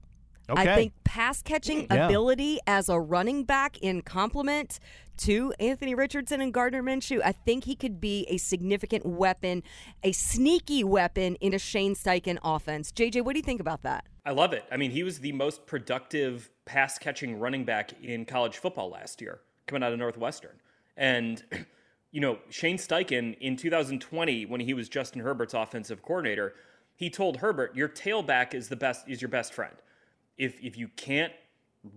[0.50, 0.62] Okay.
[0.62, 2.06] I think pass catching Yeah.
[2.08, 4.80] ability as a running back in complement
[5.18, 9.64] to Anthony Richardson and Gardner Minshew, I think he could be a significant weapon,
[10.04, 12.92] a sneaky weapon in a Shane Steichen offense.
[12.92, 14.06] JJ, what do you think about that?
[14.26, 14.66] I love it.
[14.72, 19.22] I mean, he was the most productive pass catching running back in college football last
[19.22, 20.60] year, coming out of Northwestern.
[20.98, 21.44] And,
[22.12, 26.54] you know, Shane Steichen in 2020, when he was Justin Herbert's offensive coordinator,
[27.02, 29.74] he told Herbert, "Your tailback is the best is your best friend.
[30.38, 31.34] If if you can't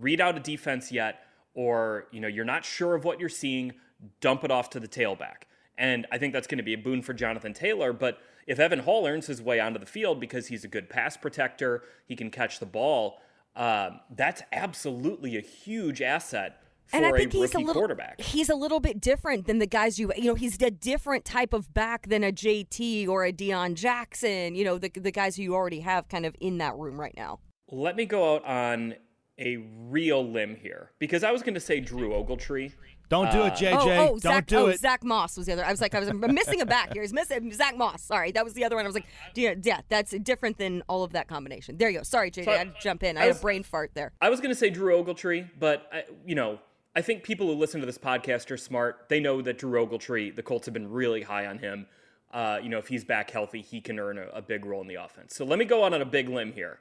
[0.00, 3.74] read out a defense yet, or you know you're not sure of what you're seeing,
[4.20, 5.42] dump it off to the tailback."
[5.76, 7.92] And I think that's going to be a boon for Jonathan Taylor.
[7.92, 11.18] But if Evan Hull earns his way onto the field because he's a good pass
[11.18, 13.20] protector, he can catch the ball.
[13.54, 18.20] Um, that's absolutely a huge asset and I think he's rookie a little quarterback.
[18.20, 21.52] he's a little bit different than the guys you you know he's a different type
[21.52, 25.42] of back than a JT or a Deon Jackson you know the the guys who
[25.42, 27.40] you already have kind of in that room right now.
[27.70, 28.94] Let me go out on
[29.38, 29.56] a
[29.88, 32.72] real limb here because I was going to say Drew Ogletree
[33.08, 33.74] Don't do it, uh, JJ.
[33.74, 34.80] Oh, oh, Don't Zach, do oh, it.
[34.80, 35.64] Zach Moss was the other.
[35.64, 37.02] I was like, I was missing a back here.
[37.02, 38.02] He's missing Zach Moss.
[38.02, 38.84] Sorry, that was the other one.
[38.84, 41.76] I was like, yeah, yeah that's different than all of that combination.
[41.78, 42.02] There you go.
[42.04, 42.44] Sorry, JJ.
[42.44, 43.16] So I had to jump in.
[43.16, 44.12] I, I had a brain fart there.
[44.20, 46.60] I was going to say Drew Ogletree, but I, you know,
[46.96, 49.06] I think people who listen to this podcast are smart.
[49.08, 51.86] They know that Drew Ogletree, the Colts have been really high on him.
[52.32, 54.86] Uh, you know, if he's back healthy, he can earn a, a big role in
[54.88, 55.34] the offense.
[55.34, 56.78] So let me go on on a big limb here.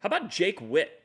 [0.00, 0.96] How about Jake Witt?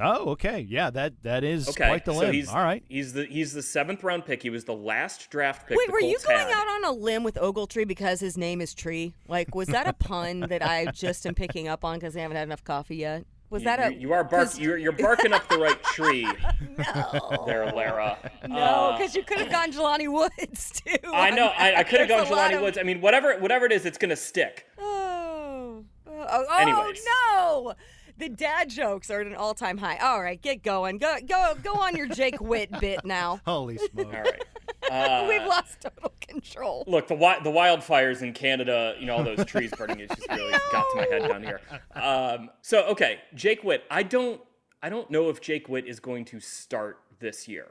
[0.00, 0.60] Oh, okay.
[0.68, 2.32] Yeah, that that is Okay, quite the so limb.
[2.32, 2.84] he's All right.
[2.88, 4.42] He's the he's the seventh round pick.
[4.42, 5.76] He was the last draft pick.
[5.76, 6.50] Wait, the were you going had.
[6.50, 9.14] out on a limb with Ogletree because his name is Tree?
[9.26, 12.36] Like, was that a pun that I just am picking up on because I haven't
[12.36, 13.24] had enough coffee yet?
[13.50, 13.94] Was You, that a?
[13.94, 16.24] you, you are bark, 'cause- you're, you're barking up the right tree
[16.78, 18.18] no, there, Larra.
[18.46, 20.96] no, Uh, because you could have gone Jelani Woods too.
[21.12, 21.46] I know.
[21.56, 22.78] I, I could have gone There's a Jelani of- Woods.
[22.78, 24.66] I mean, whatever whatever it is, it's gonna stick.
[24.78, 26.92] Oh, oh, oh
[27.32, 27.74] no!
[28.18, 29.96] The dad jokes are at an all-time high.
[29.98, 30.98] All right, get going.
[30.98, 33.40] Go, go, go on your Jake Witt bit now.
[33.46, 34.12] Holy smoke.
[34.12, 34.42] All right.
[34.90, 36.84] Uh, We've lost total control.
[36.86, 40.28] Look, the wi- the wildfires in Canada, you know, all those trees burning, it just
[40.30, 41.60] really got to my head down here.
[41.94, 43.84] Um, so, okay, Jake Witt.
[43.90, 44.40] I don't,
[44.82, 47.66] I don't know if Jake Witt is going to start this year,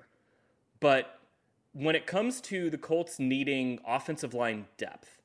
[0.79, 1.19] but
[1.73, 5.21] when it comes to the Colts needing offensive line depth,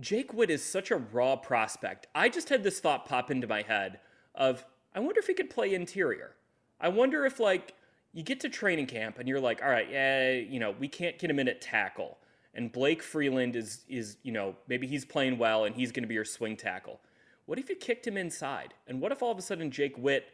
[0.00, 2.06] Jake Witt is such a raw prospect.
[2.14, 4.00] I just had this thought pop into my head
[4.34, 6.34] of, I wonder if he could play interior.
[6.80, 7.74] I wonder if like
[8.16, 11.18] you get to training camp and you're like, all right, yeah, you know, we can't
[11.18, 12.16] get him in at tackle.
[12.54, 16.14] And Blake Freeland is is, you know, maybe he's playing well and he's gonna be
[16.14, 16.98] your swing tackle.
[17.44, 18.72] What if you kicked him inside?
[18.88, 20.24] And what if all of a sudden Jake Witt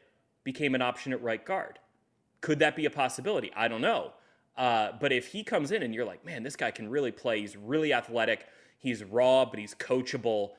[0.45, 1.81] became an option at right guard?
[2.41, 3.51] Could that be a possibility?
[3.57, 4.13] I don't know.
[4.57, 7.41] Uh, but if he comes in and you're like, man, this guy can really play,
[7.41, 8.47] he's really athletic,
[8.79, 10.51] he's raw, but he's coachable.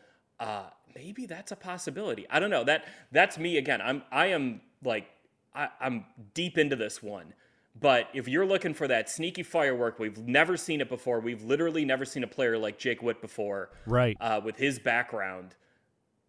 [0.42, 2.26] Uh, maybe that's a possibility.
[2.30, 2.66] I don't know.
[2.66, 2.84] That
[3.14, 3.82] that's me again.
[3.82, 5.08] I'm I am like
[5.56, 7.34] I, I'm deep into this one.
[7.80, 11.20] But if you're looking for that sneaky firework, we've never seen it before.
[11.20, 14.16] We've literally never seen a player like Jake Witt before, Right.
[14.22, 15.56] uh, with his background.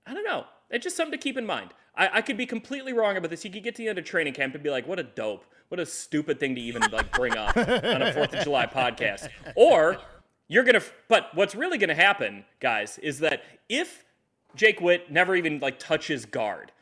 [0.07, 0.45] I don't know.
[0.71, 1.75] It's just something to keep in mind.
[1.95, 3.45] I, I could be completely wrong about this.
[3.45, 5.45] You could get to the end of training camp and be like, "What a dope!
[5.69, 9.29] What a stupid thing to even like bring up on a Fourth of July podcast."
[9.55, 9.99] Or
[10.49, 10.81] you're gonna.
[11.09, 14.05] But what's really gonna happen, guys, is that if
[14.57, 16.73] Jake Witt never even like touches guard,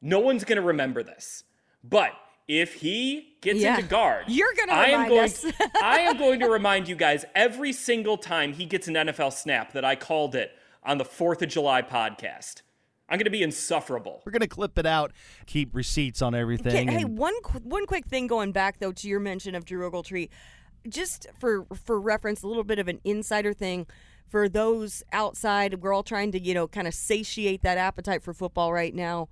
[0.00, 1.42] no one's gonna remember this.
[1.88, 2.12] But
[2.48, 3.76] if he gets Yeah.
[3.76, 5.20] into guard, You're gonna I am going.
[5.24, 5.44] us.
[5.82, 9.72] I am going to remind you guys every single time he gets an NFL snap
[9.74, 10.50] that I called it
[10.82, 12.62] on the Fourth of July podcast.
[13.08, 14.22] I'm going to be insufferable.
[14.24, 15.12] We're gonna clip it out.
[15.46, 16.88] Keep receipts on everything.
[16.88, 19.88] Okay, hey, one qu- one quick thing going back though to your mention of Drew
[19.90, 20.30] Ogletree,
[20.88, 23.86] just for for reference, a little bit of an insider thing
[24.26, 25.82] for those outside.
[25.82, 29.28] We're all trying to you know kind of satiate that appetite for football right now.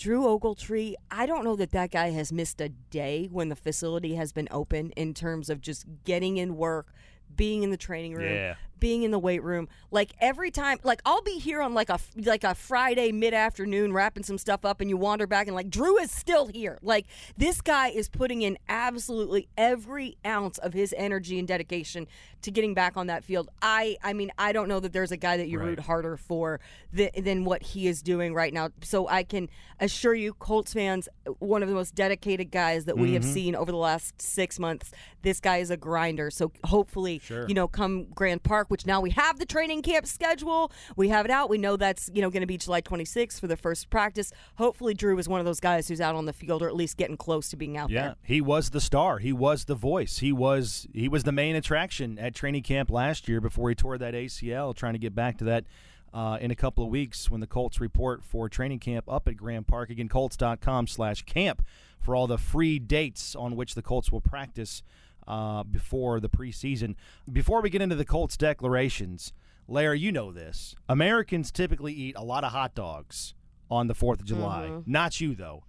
[0.00, 4.14] Drew Ogletree, I don't know that that guy has missed a day when the facility
[4.14, 6.94] has been open in terms of just getting in work,
[7.36, 8.54] being in the training room, Yeah.
[8.80, 9.68] Being in the weight room.
[9.90, 13.92] Like every time, like I'll be here on like a like a Friday mid afternoon
[13.92, 16.78] wrapping some stuff up, and you wander back and like Drew is still here.
[16.82, 22.08] Like this guy is putting in absolutely every ounce of his energy and dedication
[22.42, 23.48] to getting back on that field.
[23.62, 25.68] I I mean I don't know that there's a guy that you Right.
[25.68, 26.60] root harder for
[26.96, 28.70] th- than what he is doing right now.
[28.82, 33.12] So I can assure you, Colts fans, one of the most dedicated guys that we
[33.14, 33.32] have mm-hmm.
[33.32, 34.90] seen over the last six months.
[35.22, 36.30] This guy is a grinder.
[36.30, 40.70] So hopefully, you know, come Grand Park, which now we have the training camp schedule.
[40.96, 41.50] We have it out.
[41.50, 44.32] We know that's you know going to be July 26th for the first practice.
[44.56, 46.96] Hopefully, Drew is one of those guys who's out on the field or at least
[46.96, 48.08] getting close to being out Yeah, there.
[48.10, 49.18] Yeah, he was the star.
[49.18, 50.18] He was the voice.
[50.18, 53.98] He was he was the main attraction at training camp last year before he tore
[53.98, 54.74] that ACL.
[54.74, 55.64] Trying to get back to that
[56.12, 59.36] uh, in a couple of weeks when the Colts report for training camp up at
[59.36, 60.08] Grand Park again.
[60.08, 61.62] colts.com slash camp
[62.00, 64.82] for all the free dates on which the Colts will practice
[65.26, 66.94] uh, before the preseason.
[67.30, 69.32] Before we get into the Colts declarations,
[69.68, 70.74] Larry, you know this.
[70.88, 73.34] Americans typically eat a lot of hot dogs
[73.70, 74.80] on the Fourth of July.
[74.86, 75.64] Not you though.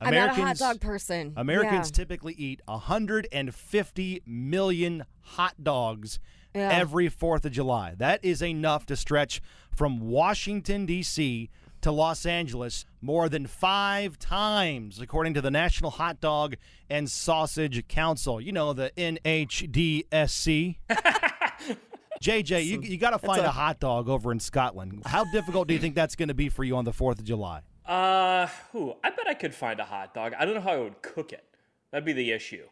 [0.00, 1.32] I'm not a hot Americans- dog person.
[1.36, 1.96] Americans Yeah.
[1.96, 6.20] typically eat 150 million hot dogs
[6.54, 6.68] Yeah.
[6.70, 7.94] every 4th of July.
[7.96, 9.40] That is enough to stretch
[9.74, 11.50] from Washington, D.C.
[11.82, 16.56] to Los Angeles more than five times, according to the National Hot Dog
[16.90, 18.40] and Sausage Council.
[18.40, 20.76] You know, the NHDSC.
[22.20, 25.02] JJ, you, you got to find a, hot dog over in Scotland.
[25.06, 27.24] How difficult do you think that's going to be for you on the 4th of
[27.24, 27.62] July?
[27.86, 30.34] Uh, whew, I bet I could find a hot dog.
[30.38, 31.44] I don't know how I would cook it.
[31.90, 32.64] That'd be the issue.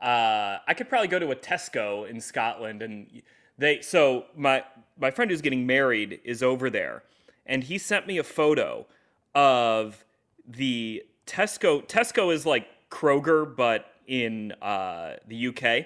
[0.00, 3.22] Uh, I could probably go to a Tesco in Scotland and
[3.58, 3.80] they.
[3.82, 4.64] So my
[4.98, 7.04] my friend who's getting married is over there,
[7.46, 8.86] and he sent me a photo
[9.34, 10.04] of
[10.46, 11.86] the Tesco.
[11.86, 15.84] Tesco is like Kroger, but in uh, the UK, and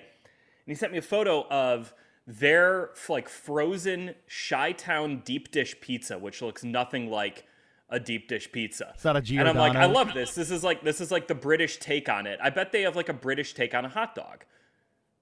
[0.67, 1.95] he sent me a photo of
[2.27, 4.15] their like frozen
[4.49, 7.45] Chi-Town deep dish pizza, which looks nothing like
[7.89, 8.91] a deep dish pizza.
[8.95, 10.35] It's not a And I'm like, I love this.
[10.35, 12.39] This is like this is like the British take on it.
[12.43, 14.45] I bet they have like a British take on a hot dog.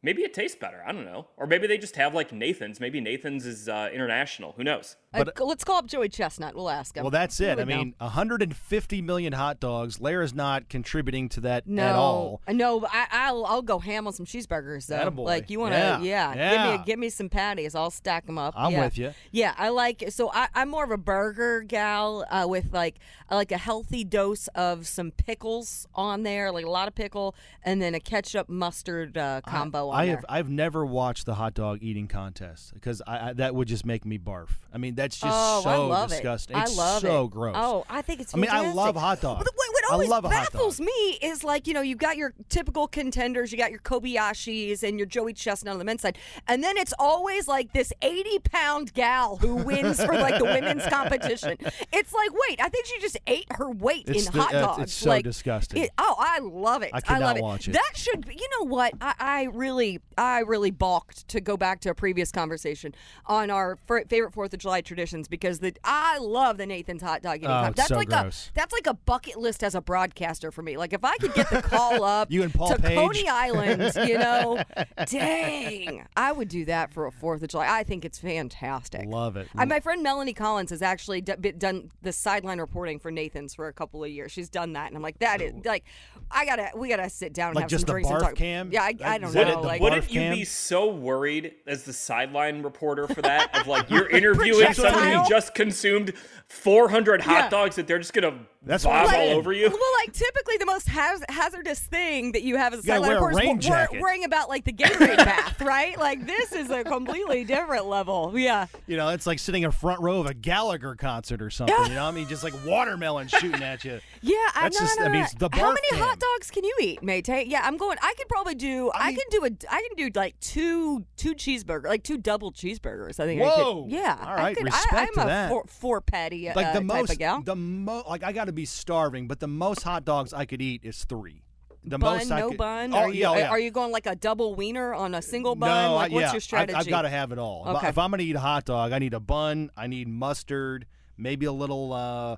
[0.03, 0.83] Maybe it tastes better.
[0.87, 1.29] I don't know.
[1.37, 2.81] Or maybe they just have like Nathan's.
[2.81, 4.53] Maybe Nathan's is uh, international.
[4.53, 4.97] Who knows?
[5.15, 6.55] Uh, let's call up Joey Chestnut.
[6.55, 7.03] We'll ask him.
[7.05, 7.51] Well, that's it.
[7.53, 7.77] I would know.
[7.77, 10.01] mean, 150 million hot dogs.
[10.01, 12.41] Larra's not contributing to that no, at all.
[12.49, 12.81] no.
[12.81, 14.97] but I, I'll I'll go ham on some cheeseburgers though.
[15.11, 15.25] Attaboy.
[15.25, 16.01] Like you want to, Yeah.
[16.03, 16.51] yeah, Yeah.
[16.73, 17.75] Give me give me some patties.
[17.75, 18.55] I'll stack them up.
[18.57, 18.85] I'm Yeah.
[18.85, 19.15] with you.
[19.31, 20.05] Yeah, I like.
[20.11, 22.97] So I, I'm more of a burger gal uh, with like
[23.31, 27.35] I like a healthy dose of some pickles on there, like a lot of pickle,
[27.63, 30.17] and then a ketchup mustard uh, combo on I there.
[30.17, 33.87] have I've never watched the hot dog eating contest because I, I that would just
[33.87, 34.49] make me barf.
[34.73, 36.57] I mean, that's just oh, so I love disgusting.
[36.57, 36.61] it.
[36.61, 37.31] It's I love so it.
[37.31, 37.55] gross.
[37.59, 38.35] Oh, I think it's.
[38.35, 39.45] I mean, I love hot dogs.
[39.45, 42.33] But what, what I always love baffles me is like you know you've got your
[42.49, 46.63] typical contenders, you got your Kobayashis and your Joey Chestnut on the men's side, and
[46.65, 51.57] then it's always like this eighty-pound gal who wins for like the women's competition.
[51.93, 54.61] It's like, wait, I think she just ate her weight It's in the- hot uh,
[54.61, 54.83] dogs.
[54.85, 55.85] it's so like, disgusting.
[55.85, 56.91] it- oh, I love it.
[56.93, 57.43] I cannot love it.
[57.43, 57.73] watch it.
[57.73, 58.95] That should, be, you know what?
[59.01, 62.95] I, I really, I really balked to go back to a previous conversation
[63.27, 67.39] on our favorite Fourth of July traditions because the I love the Nathan's hot dog
[67.39, 67.49] eating.
[67.49, 68.51] Oh, con- that's so like gross.
[68.53, 70.77] a that's like a bucket list as a broadcaster for me.
[70.77, 72.97] Like if I could get the call up You and Paul to Page.
[72.97, 74.63] Coney Island, you know,
[75.07, 77.67] dang, I would do that for a Fourth of July.
[77.69, 79.07] I think it's fantastic.
[79.07, 79.49] Love it.
[79.57, 83.55] I, my friend Melanie Collins has actually d- been- done the sideline reporting for Nathan's
[83.55, 84.33] for a couple of years.
[84.33, 85.85] She's done that, and I'm like, that is like,
[86.31, 88.35] I gotta, we gotta sit down and Like have just some the drinks and talk.
[88.37, 88.71] cam?
[88.73, 89.43] Yeah, I, I don't is know.
[89.43, 90.35] it, the like, wouldn't you cam?
[90.35, 93.55] be so worried as the sideline reporter for that?
[93.61, 96.13] Of like you're interviewing someone who just consumed
[96.49, 97.49] 400 hot Yeah.
[97.49, 98.35] dogs that they're just gonna
[98.67, 99.69] That's what vomit I'm all over you.
[99.69, 103.01] Well, like typically the most haz- hazardous thing that you have as a You gotta
[103.05, 105.99] sideline wear a reporter is rain wo- wor- worrying about like the Gatorade bath, right?
[105.99, 108.33] Like this is a completely different level.
[108.35, 108.67] Yeah.
[108.87, 111.77] You know, it's like sitting in front row of a Gallagher concert or something.
[111.87, 114.01] You know, I mean, just like watermelon shooting at you.
[114.27, 115.49] Yeah, I That's no, just- no, I no, mean, no.
[115.49, 115.99] the How many cam.
[115.99, 117.29] hot dogs can you eat, mate?
[117.29, 117.99] Yeah, I'm going.
[118.01, 118.91] I could probably do.
[118.95, 119.51] I, mean- can do a.
[119.71, 123.21] I can do like two two cheeseburger, like two double cheeseburgers.
[123.21, 123.43] I think.
[123.43, 123.51] Whoa.
[123.51, 124.17] I could, yeah.
[124.23, 125.49] All I right, could, respect I, I'm to a that.
[125.51, 127.43] four, four patty uh, Like the type most, of gal.
[127.43, 130.63] the mo, like I got to be starving, but the most hot dogs I could
[130.63, 131.43] eat is three.
[131.87, 132.95] The bun, most I no could, bun.
[132.95, 133.49] Oh, are you yeah, oh, yeah.
[133.51, 135.69] are you going like a double wiener on a single bun?
[135.69, 136.75] No, like, I, what's yeah, your strategy?
[136.75, 137.63] I've, I've got to have it all.
[137.69, 137.89] If- Okay.
[137.89, 139.71] If I'm going to eat a hot dog, I need a bun.
[139.77, 140.87] I need mustard,
[141.19, 142.37] maybe a little, uh,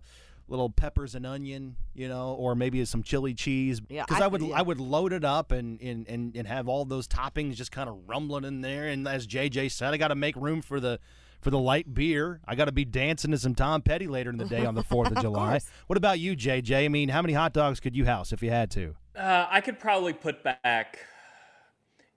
[0.49, 3.81] little peppers and onion, you know, or maybe some chili cheese.
[3.89, 4.57] Yeah, because I- I, would, yeah.
[4.59, 7.89] I would load it up and, and, and, and have all those toppings just kind
[7.89, 8.89] of rumbling in there.
[8.89, 10.99] And as JJ said, I got to make room for the.
[11.41, 14.37] For the light beer, I got to be dancing to some Tom Petty later in
[14.37, 15.51] the day on the Fourth of July.
[15.51, 15.67] course.
[15.87, 16.85] What about you, JJ?
[16.85, 18.95] I mean, how many hot dogs could you house if you had to?
[19.17, 20.99] Uh, I could probably put back,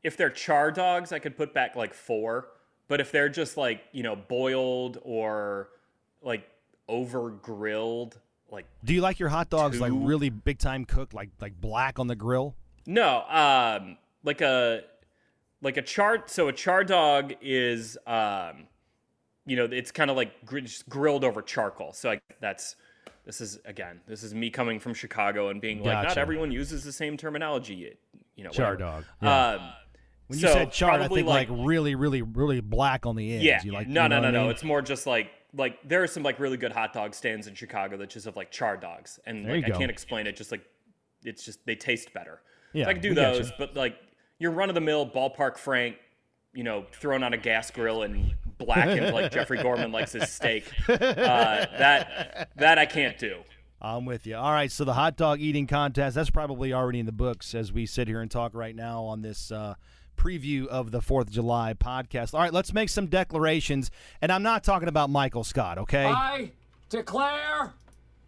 [0.04, 2.48] if they're char dogs, I could put back like four.
[2.88, 5.70] But if they're just like, you know, boiled or
[6.24, 6.50] like
[6.88, 8.18] over grilled,
[8.50, 12.00] like, Do you like your hot dogs like really big time cooked, like like black
[12.00, 12.56] on the grill?
[12.88, 14.82] no, um, like a,
[15.62, 18.66] like a char, so a char dog is, um,
[19.50, 21.92] you know, it's kind of like gr- just grilled over charcoal.
[21.94, 22.76] So I, that's,
[23.26, 26.84] this is, again, this is me coming from Chicago and being like, not everyone uses
[26.84, 27.98] the same terminology,
[28.36, 28.92] you know, Char whatever.
[28.92, 29.06] dog.
[29.22, 29.48] Yeah.
[29.48, 29.62] Um,
[30.28, 33.44] When you said char, I think like, really, really, really black on the ends.
[33.44, 33.62] Yeah.
[33.64, 34.42] You like, no, you know no, no, I no.
[34.44, 34.52] mean?
[34.52, 37.56] It's more just like like there are some like really good hot dog stands in
[37.56, 40.36] Chicago that just have like char dogs, and There like I can't explain it.
[40.36, 40.62] Just like
[41.24, 42.42] it's just they taste better.
[42.74, 43.96] Yeah, so I could do those, but like
[44.38, 45.96] your run of the mill ballpark Frank,
[46.54, 50.66] you know, thrown on a gas grill and blackened like Jeffrey Gorman likes his steak.
[50.90, 53.40] Uh, that that I can't do.
[53.82, 54.36] I'm with you.
[54.36, 57.72] All right, so the hot dog eating contest, that's probably already in the books as
[57.72, 59.76] we sit here and talk right now on this uh,
[60.18, 62.34] preview of the 4th of July podcast.
[62.34, 63.90] All right, let's make some declarations.
[64.22, 66.06] And I'm not talking about Michael Scott, okay?
[66.06, 66.52] I
[66.90, 67.74] declare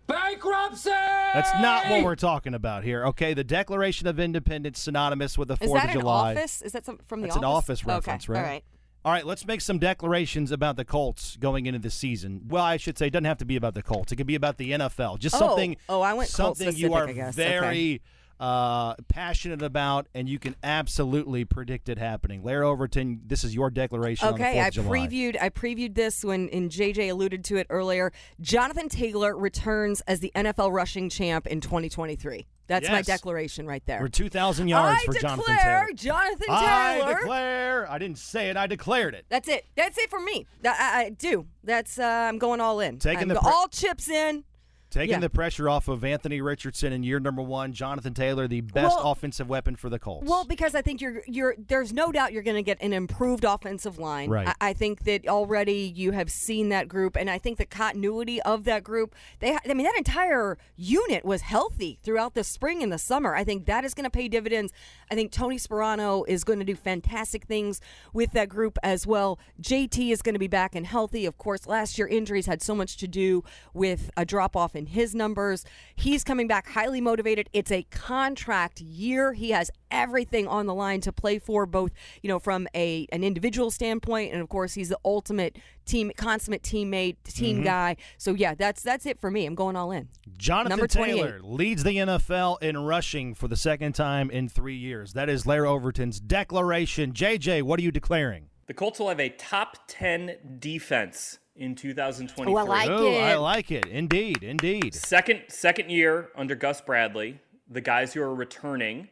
[0.08, 0.90] bankruptcy.
[0.90, 3.34] That's not what we're talking about here, okay?
[3.34, 6.32] The Declaration of Independence synonymous with the 4th is that of an July.
[6.32, 6.62] office?
[6.62, 7.82] Is that some, from the That's an office?
[7.82, 8.34] office reference, okay.
[8.34, 8.40] right?
[8.40, 8.64] All right.
[9.04, 12.42] All right, let's make some declarations about the Colts going into the season.
[12.48, 14.12] Well, I should say, it doesn't have to be about the Colts.
[14.12, 15.18] It could be about the NFL.
[15.18, 15.40] Just Oh.
[15.40, 15.76] something.
[15.90, 17.36] Oh, I went something you specific, are I guess.
[17.36, 18.02] very
[18.40, 22.44] uh, passionate about, and you can absolutely predict it happening.
[22.44, 24.28] Larra Overton, this is your declaration.
[24.30, 28.12] Okay, 4th I previewed I previewed this when and JJ alluded to it earlier.
[28.40, 32.48] Jonathan Taylor returns as the NFL rushing champ in 2023.
[32.72, 34.00] That's my declaration right there.
[34.00, 35.88] for 2,000 yards I for declare Jonathan Taylor.
[35.94, 37.92] Jonathan I declare.
[37.92, 38.58] I didn't say it.
[38.58, 39.26] I declared it.
[39.30, 39.66] That's it.
[39.76, 40.48] That's it for me.
[40.66, 40.70] I,
[41.06, 41.48] I, do.
[41.64, 43.00] That's uh, I'm going all in.
[43.00, 44.44] Taking I'm the pre- all chips in.
[44.92, 45.20] Taking Yeah.
[45.20, 49.12] the pressure off of Anthony Richardson in year number one, Jonathan Taylor, the best Well-
[49.14, 50.30] offensive weapon for the Colts.
[50.30, 53.46] Well, because I think you're you're there's no doubt you're going to get an improved
[53.46, 54.30] offensive line.
[54.30, 54.50] Right.
[54.50, 58.42] I, I think that already you have seen that group, and I think the continuity
[58.42, 59.16] of that group.
[59.40, 63.34] They, I mean, that entire unit was healthy throughout the spring and the summer.
[63.34, 64.74] I think that is going to pay dividends.
[65.10, 67.80] I think Tony Sparano is going to do fantastic things
[68.14, 69.40] with that group as well.
[69.62, 71.26] JT is going to be back and healthy.
[71.26, 74.81] Of course, last year injuries had so much to do with a drop off in
[74.88, 75.66] his numbers.
[75.96, 77.50] He's coming back highly motivated.
[77.54, 79.34] It's a contract year.
[79.34, 83.24] He has everything on the line to play for, both you know from a an
[83.24, 87.66] individual standpoint, and of course he's the ultimate team consummate teammate, team mm-hmm.
[87.66, 87.98] guy.
[88.18, 89.46] So yeah, that's that's it for me.
[89.46, 90.10] I'm going all in.
[90.38, 95.14] Jonathan Number Taylor leads the NFL in rushing for the second time in three years.
[95.14, 97.14] That is Larra Overton's declaration.
[97.14, 98.51] JJ, what are you declaring?
[98.68, 102.54] The Colts will have a top 10 defense in 2023.
[102.54, 103.20] Oh, I like oh, it.
[103.20, 103.86] I like it.
[103.88, 104.94] Indeed, indeed.
[104.94, 107.40] Second second year under Gus Bradley,
[107.70, 109.10] the guys who are returning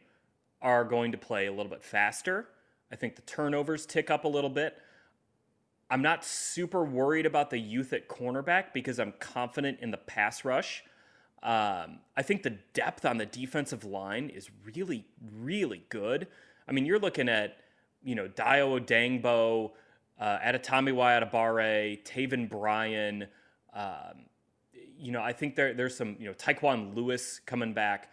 [0.62, 2.48] are going to play a little bit faster.
[2.92, 4.76] I think the turnovers tick up a little bit.
[5.90, 10.44] I'm not super worried about the youth at cornerback because I'm confident in the pass
[10.44, 10.84] rush.
[11.42, 15.06] Um, I think the depth on the defensive line is really,
[15.40, 16.28] really good.
[16.68, 17.56] I mean, you're looking at,
[18.02, 19.70] you know, Dayo Odeyingbo,
[20.18, 23.26] uh, Adetomiwa Adebawore, Taven Bryan.
[23.74, 24.26] Um,
[24.98, 28.10] you know, I think there, there's some, you know, Tyquan Lewis coming back.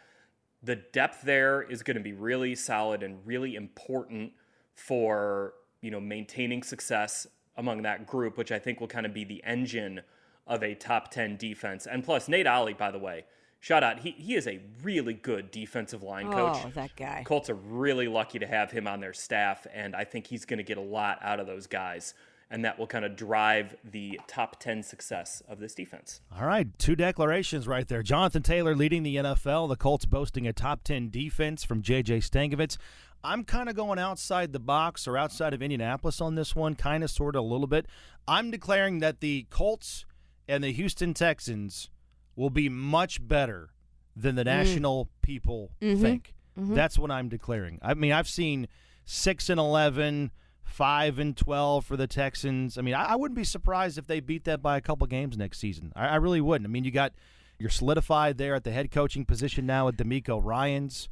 [0.63, 4.31] The depth there is going to be really solid and really important
[4.73, 7.27] for, you know, maintaining success
[7.57, 10.01] among that group, which I think will kind of be the engine
[10.45, 11.85] of a top 10 defense.
[11.85, 13.25] And plus, Nate Ollie, by the way,
[13.59, 16.57] shout out, he, he is a really good defensive line coach.
[16.65, 17.23] Oh, that guy.
[17.25, 20.57] Colts are really lucky to have him on their staff, and I think he's going
[20.57, 22.13] to get a lot out of those guys,
[22.49, 26.21] and that will kind of drive the top 10 success of this defense.
[26.37, 28.03] All right, two declarations right there.
[28.03, 32.77] Jonathan Taylor leading the NFL, the Colts boasting a top 10 defense from JJ Stankevitz.
[33.23, 37.03] I'm kind of going outside the box or outside of Indianapolis on this one, kind
[37.03, 37.87] of, sort of, a little bit.
[38.27, 40.05] I'm declaring that the Colts
[40.47, 41.89] and the Houston Texans
[42.37, 43.71] will be much better
[44.15, 44.45] than the mm.
[44.45, 46.01] national people mm-hmm.
[46.01, 46.33] think.
[46.57, 46.75] Mm-hmm.
[46.75, 47.79] That's what I'm declaring.
[47.81, 48.67] I mean, I've seen
[49.03, 50.31] 6 and 11,
[50.63, 52.77] 5 and 12 for the Texans.
[52.77, 55.37] I mean, I, I wouldn't be surprised if they beat that by a couple games
[55.37, 55.91] next season.
[55.95, 56.67] I, I really wouldn't.
[56.67, 57.13] I mean, you got
[57.59, 61.09] you're solidified there at the head coaching position now with DeMeco Ryans.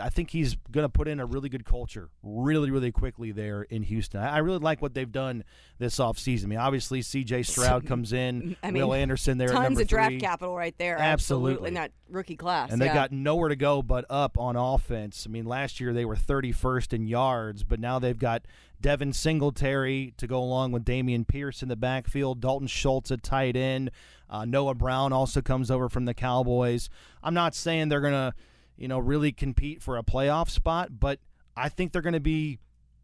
[0.00, 3.62] I think he's going to put in a really good culture really, really quickly there
[3.62, 4.20] in Houston.
[4.20, 5.44] I I really like what they've done
[5.78, 6.44] this offseason.
[6.44, 7.42] I mean, obviously, C.J.
[7.44, 10.20] Stroud comes in, I mean, Will Anderson there Tons of draft three.
[10.20, 10.98] capital right there.
[10.98, 11.68] Absolutely.
[11.68, 12.70] in that rookie class.
[12.72, 12.94] And they yeah.
[12.94, 15.24] got nowhere to go but up on offense.
[15.26, 18.46] I mean, last year they were 31st in yards, but now they've got
[18.80, 23.56] Devin Singletary to go along with Dameon Pierce in the backfield, Dalton Schultz at tight
[23.56, 23.90] end.
[24.28, 26.88] Uh, Noah Brown also comes over from the Cowboys.
[27.22, 28.34] I'm not saying they're going to,
[28.76, 31.20] you know, really compete for a playoff spot, but
[31.56, 32.58] I think they're going to be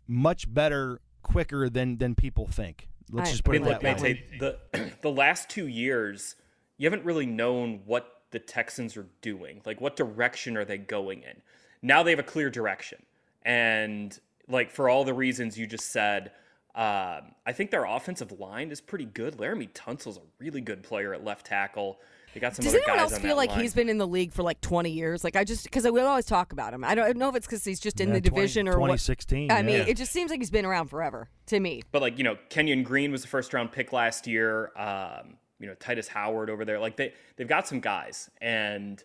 [0.07, 2.89] much better quicker than than people think.
[3.11, 4.25] Let's I- just put I it mean, that look, way.
[4.39, 4.59] The
[5.03, 6.37] the last two years,
[6.79, 9.61] you haven't really known what the Texans are doing.
[9.65, 11.43] Like, what direction are they going in?
[11.83, 13.05] Now they have a clear direction,
[13.43, 14.19] and
[14.49, 16.33] like for all the reasons you just said,
[16.75, 19.39] um, I think their offensive line is pretty good.
[19.39, 22.01] Laremy Tunsil's a really good player at left tackle.
[22.35, 23.61] They got some Does other anyone guys else on feel like line.
[23.61, 25.25] he's been in the league for like 20 years?
[25.25, 26.85] Like I just because we always talk about him.
[26.85, 28.87] I don't know if it's because he's just in Yeah, the 20 division or what.
[28.87, 31.83] 2016, I mean, it just seems like he's been around forever to me.
[31.93, 34.71] But like you know, Kenyon Green was the first round pick last year.
[34.77, 36.79] Um, you know, Tytus Howard over there.
[36.79, 39.03] Like they they've got some guys, and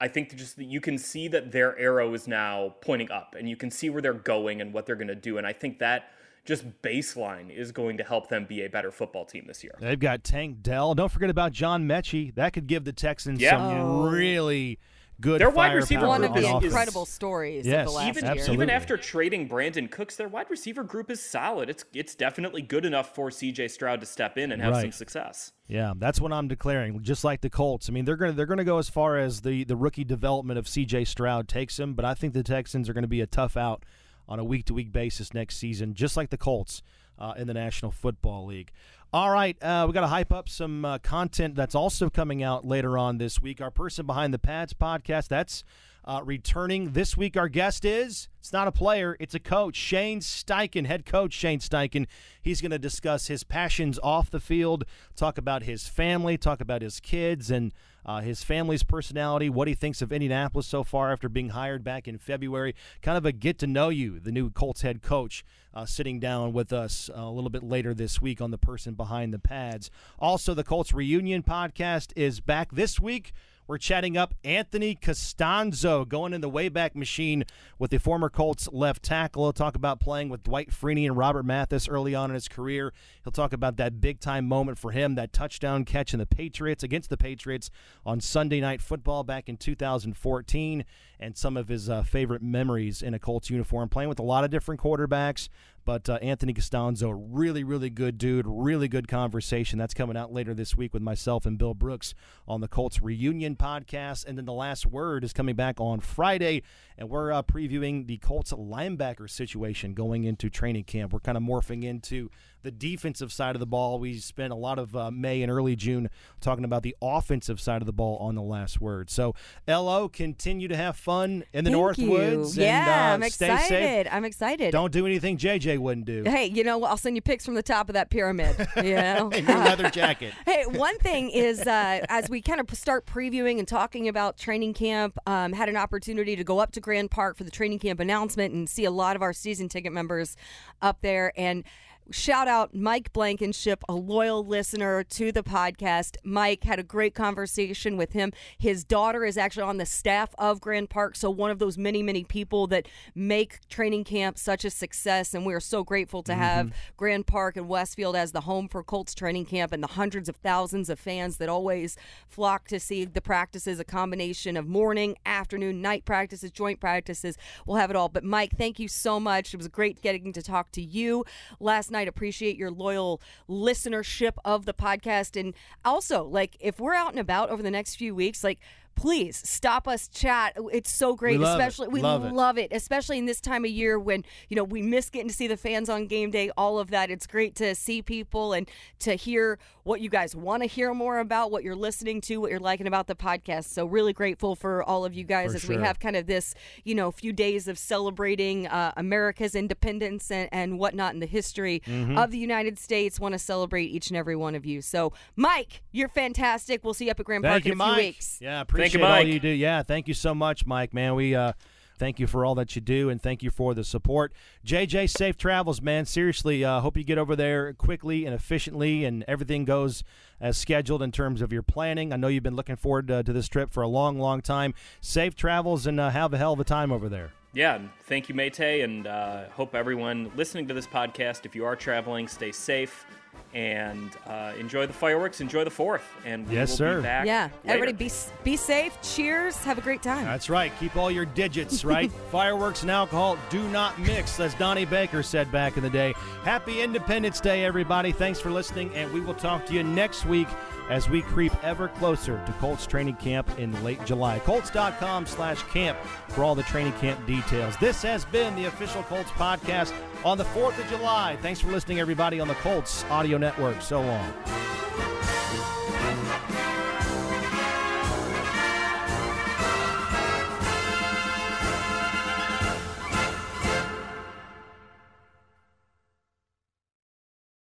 [0.00, 3.34] I think that just that you can see that their arrow is now pointing up,
[3.38, 5.38] and you can see where they're going and what they're going to do.
[5.38, 6.10] And I think that
[6.46, 9.74] just baseline is going to help them be a better football team this year.
[9.80, 10.94] They've got Tank Dell.
[10.94, 12.34] Don't forget about John Metchie.
[12.34, 13.52] That could give the Texans Yeah.
[13.56, 14.08] some Oh.
[14.10, 14.78] really
[15.18, 16.64] good Their wide firepower receiver One group of the is- offense.
[16.66, 18.32] incredible stories Yes, of the last Even year.
[18.32, 18.54] absolutely.
[18.54, 21.70] even after trading Brandin Cooks, their wide receiver group is solid.
[21.70, 23.68] It's it's definitely good enough for C.J.
[23.68, 25.52] Stroud to step in and have some success.
[25.68, 27.02] Yeah, that's what I'm declaring.
[27.02, 27.88] Just like the Colts.
[27.88, 30.68] I mean, they're gonna they're gonna go as far as the the rookie development of
[30.68, 31.06] C.J.
[31.06, 33.84] Stroud takes them, but I think the Texans are going to be a tough out
[34.28, 36.82] on a week to week basis next season, just like the Colts
[37.18, 38.72] uh, in the National Football League.
[39.12, 42.66] All right, uh, we got to hype up some uh, content that's also coming out
[42.66, 43.60] later on this week.
[43.60, 45.64] Our person behind the pads podcast that's
[46.04, 47.36] uh, returning this week.
[47.36, 51.60] Our guest is it's not a player, it's a coach, Shane Steichen, head coach Shane
[51.60, 52.06] Steichen.
[52.40, 54.84] He's going to discuss his passions off the field,
[55.16, 57.72] talk about his family, talk about his kids, and
[58.06, 62.06] uh, his family's personality, what he thinks of Indianapolis so far after being hired back
[62.06, 62.74] in February.
[63.02, 65.44] Kind of a get to know you, the new Colts head coach.
[65.74, 69.34] Uh, sitting down with us a little bit later this week on the person behind
[69.34, 69.90] the pads.
[70.18, 73.34] Also, the Colts reunion podcast is back this week.
[73.68, 77.42] We're chatting up Anthony Castonzo going in the Wayback Machine
[77.80, 79.44] with the former Colts left tackle.
[79.44, 82.92] He'll talk about playing with Dwight Freeney and Robert Mathis early on in his career.
[83.24, 86.84] He'll talk about that big time moment for him, that touchdown catch in the Patriots
[86.84, 87.68] against the Patriots
[88.04, 90.84] on Sunday Night Football back in 2014,
[91.18, 94.44] and some of his uh, favorite memories in a Colts uniform, playing with a lot
[94.44, 95.48] of different quarterbacks.
[95.86, 99.78] But uh, Anthony Castonzo, really, really good dude, really good conversation.
[99.78, 102.12] That's coming out later this week with myself and Bill Brooks
[102.48, 104.26] on the Colts Reunion podcast.
[104.26, 106.64] And then the last word is coming back on Friday,
[106.98, 111.12] and we're uh, previewing the Colts linebacker situation going into training camp.
[111.12, 112.30] We're kind of morphing into
[112.66, 113.98] the defensive side of the ball.
[113.98, 116.10] We spent a lot of uh, May and early June
[116.40, 119.08] talking about the offensive side of the ball on the last word.
[119.08, 119.34] So,
[119.68, 122.56] LO, continue to have fun in the Thank Northwoods.
[122.56, 122.64] You.
[122.64, 124.08] Yeah, and, uh, I'm excited.
[124.08, 124.72] I'm excited.
[124.72, 126.24] Don't do anything JJ wouldn't do.
[126.24, 126.82] Hey, you know?
[126.82, 128.54] I'll send you pics from the top of that pyramid.
[128.76, 129.30] You know?
[129.30, 130.34] in your leather jacket.
[130.44, 134.74] hey, one thing is uh, as we kind of start previewing and talking about training
[134.74, 138.00] camp, um, had an opportunity to go up to Grand Park for the training camp
[138.00, 140.36] announcement and see a lot of our season ticket members
[140.82, 141.32] up there.
[141.36, 141.64] And
[142.10, 146.16] shout out Mike Blankenship, a loyal listener to the podcast.
[146.22, 148.32] Mike had a great conversation with him.
[148.58, 152.02] His daughter is actually on the staff of Grand Park, so one of those many,
[152.02, 155.34] many people that make training camp such a success.
[155.34, 156.76] And we are so grateful to have mm-hmm.
[156.96, 160.36] Grand Park and Westfield as the home for Colts training camp and the hundreds of
[160.36, 161.96] thousands of fans that always
[162.28, 167.36] flock to see the practices, a combination of morning, afternoon, night practices, joint practices.
[167.66, 168.08] We'll have it all.
[168.08, 169.52] But Mike, thank you so much.
[169.52, 171.24] It was great getting to talk to you
[171.58, 171.95] last night.
[171.96, 175.38] I'd appreciate your loyal listenership of the podcast.
[175.38, 178.58] And also, like, if we're out and about over the next few weeks, like,
[178.96, 181.62] please stop us chat it's so great We love it.
[181.62, 182.32] especially we Love it.
[182.32, 185.34] love it especially in this time of year when you know we miss getting to
[185.34, 188.68] see the fans on game day all of that it's great to see people and
[188.98, 192.50] to hear what you guys want to hear more about what you're listening to what
[192.50, 195.68] you're liking about the podcast so really grateful for all of you guys For as
[195.68, 200.48] we have kind of this you know few days of celebrating uh, america's independence and,
[200.52, 202.16] and whatnot in the history Mm-hmm.
[202.18, 205.82] of the united states want to celebrate each and every one of you so mike
[205.92, 207.98] you're fantastic we'll see you up at grand Thank park you, in a few Mike.
[207.98, 209.26] weeks Yeah, appreciate you, all Mike.
[209.26, 209.48] you do.
[209.48, 210.92] Yeah, thank you so much, Mike.
[210.92, 211.52] Man, we uh,
[211.98, 214.32] thank you for all that you do, and thank you for the support.
[214.64, 216.04] JJ, safe travels, man.
[216.04, 220.04] Seriously, uh, hope you get over there quickly and efficiently, and everything goes
[220.40, 222.12] as scheduled in terms of your planning.
[222.12, 224.74] I know you've been looking forward uh, to this trip for a long, long time.
[225.00, 227.32] Safe travels, and uh, have a hell of a time over there.
[227.52, 231.74] Yeah, thank you, Mayte, and uh, hope everyone listening to this podcast, if you are
[231.74, 233.06] traveling, stay safe
[233.54, 236.96] and uh, enjoy the fireworks, enjoy the Fourth, and we Yes, will sir.
[236.98, 237.26] be back.
[237.26, 237.74] yeah later.
[237.78, 238.10] everybody be
[238.44, 240.70] be safe cheers have a great time That's right.
[240.78, 242.12] Keep all your digits right.
[242.30, 246.12] Fireworks and alcohol do not mix, as Donnie Baker said back in the day.
[246.44, 248.12] Happy Independence Day, everybody.
[248.12, 250.48] Thanks for listening, and we will talk to you next week
[250.88, 254.38] as we creep ever closer to Colts training camp in late July.
[254.40, 257.76] Colts.com slash camp for all the training camp details.
[257.78, 259.92] This has been the official Colts podcast
[260.24, 261.36] on the 4th of July.
[261.42, 263.80] Thanks for listening, everybody, on the Colts Audio Network.
[263.82, 264.32] So long.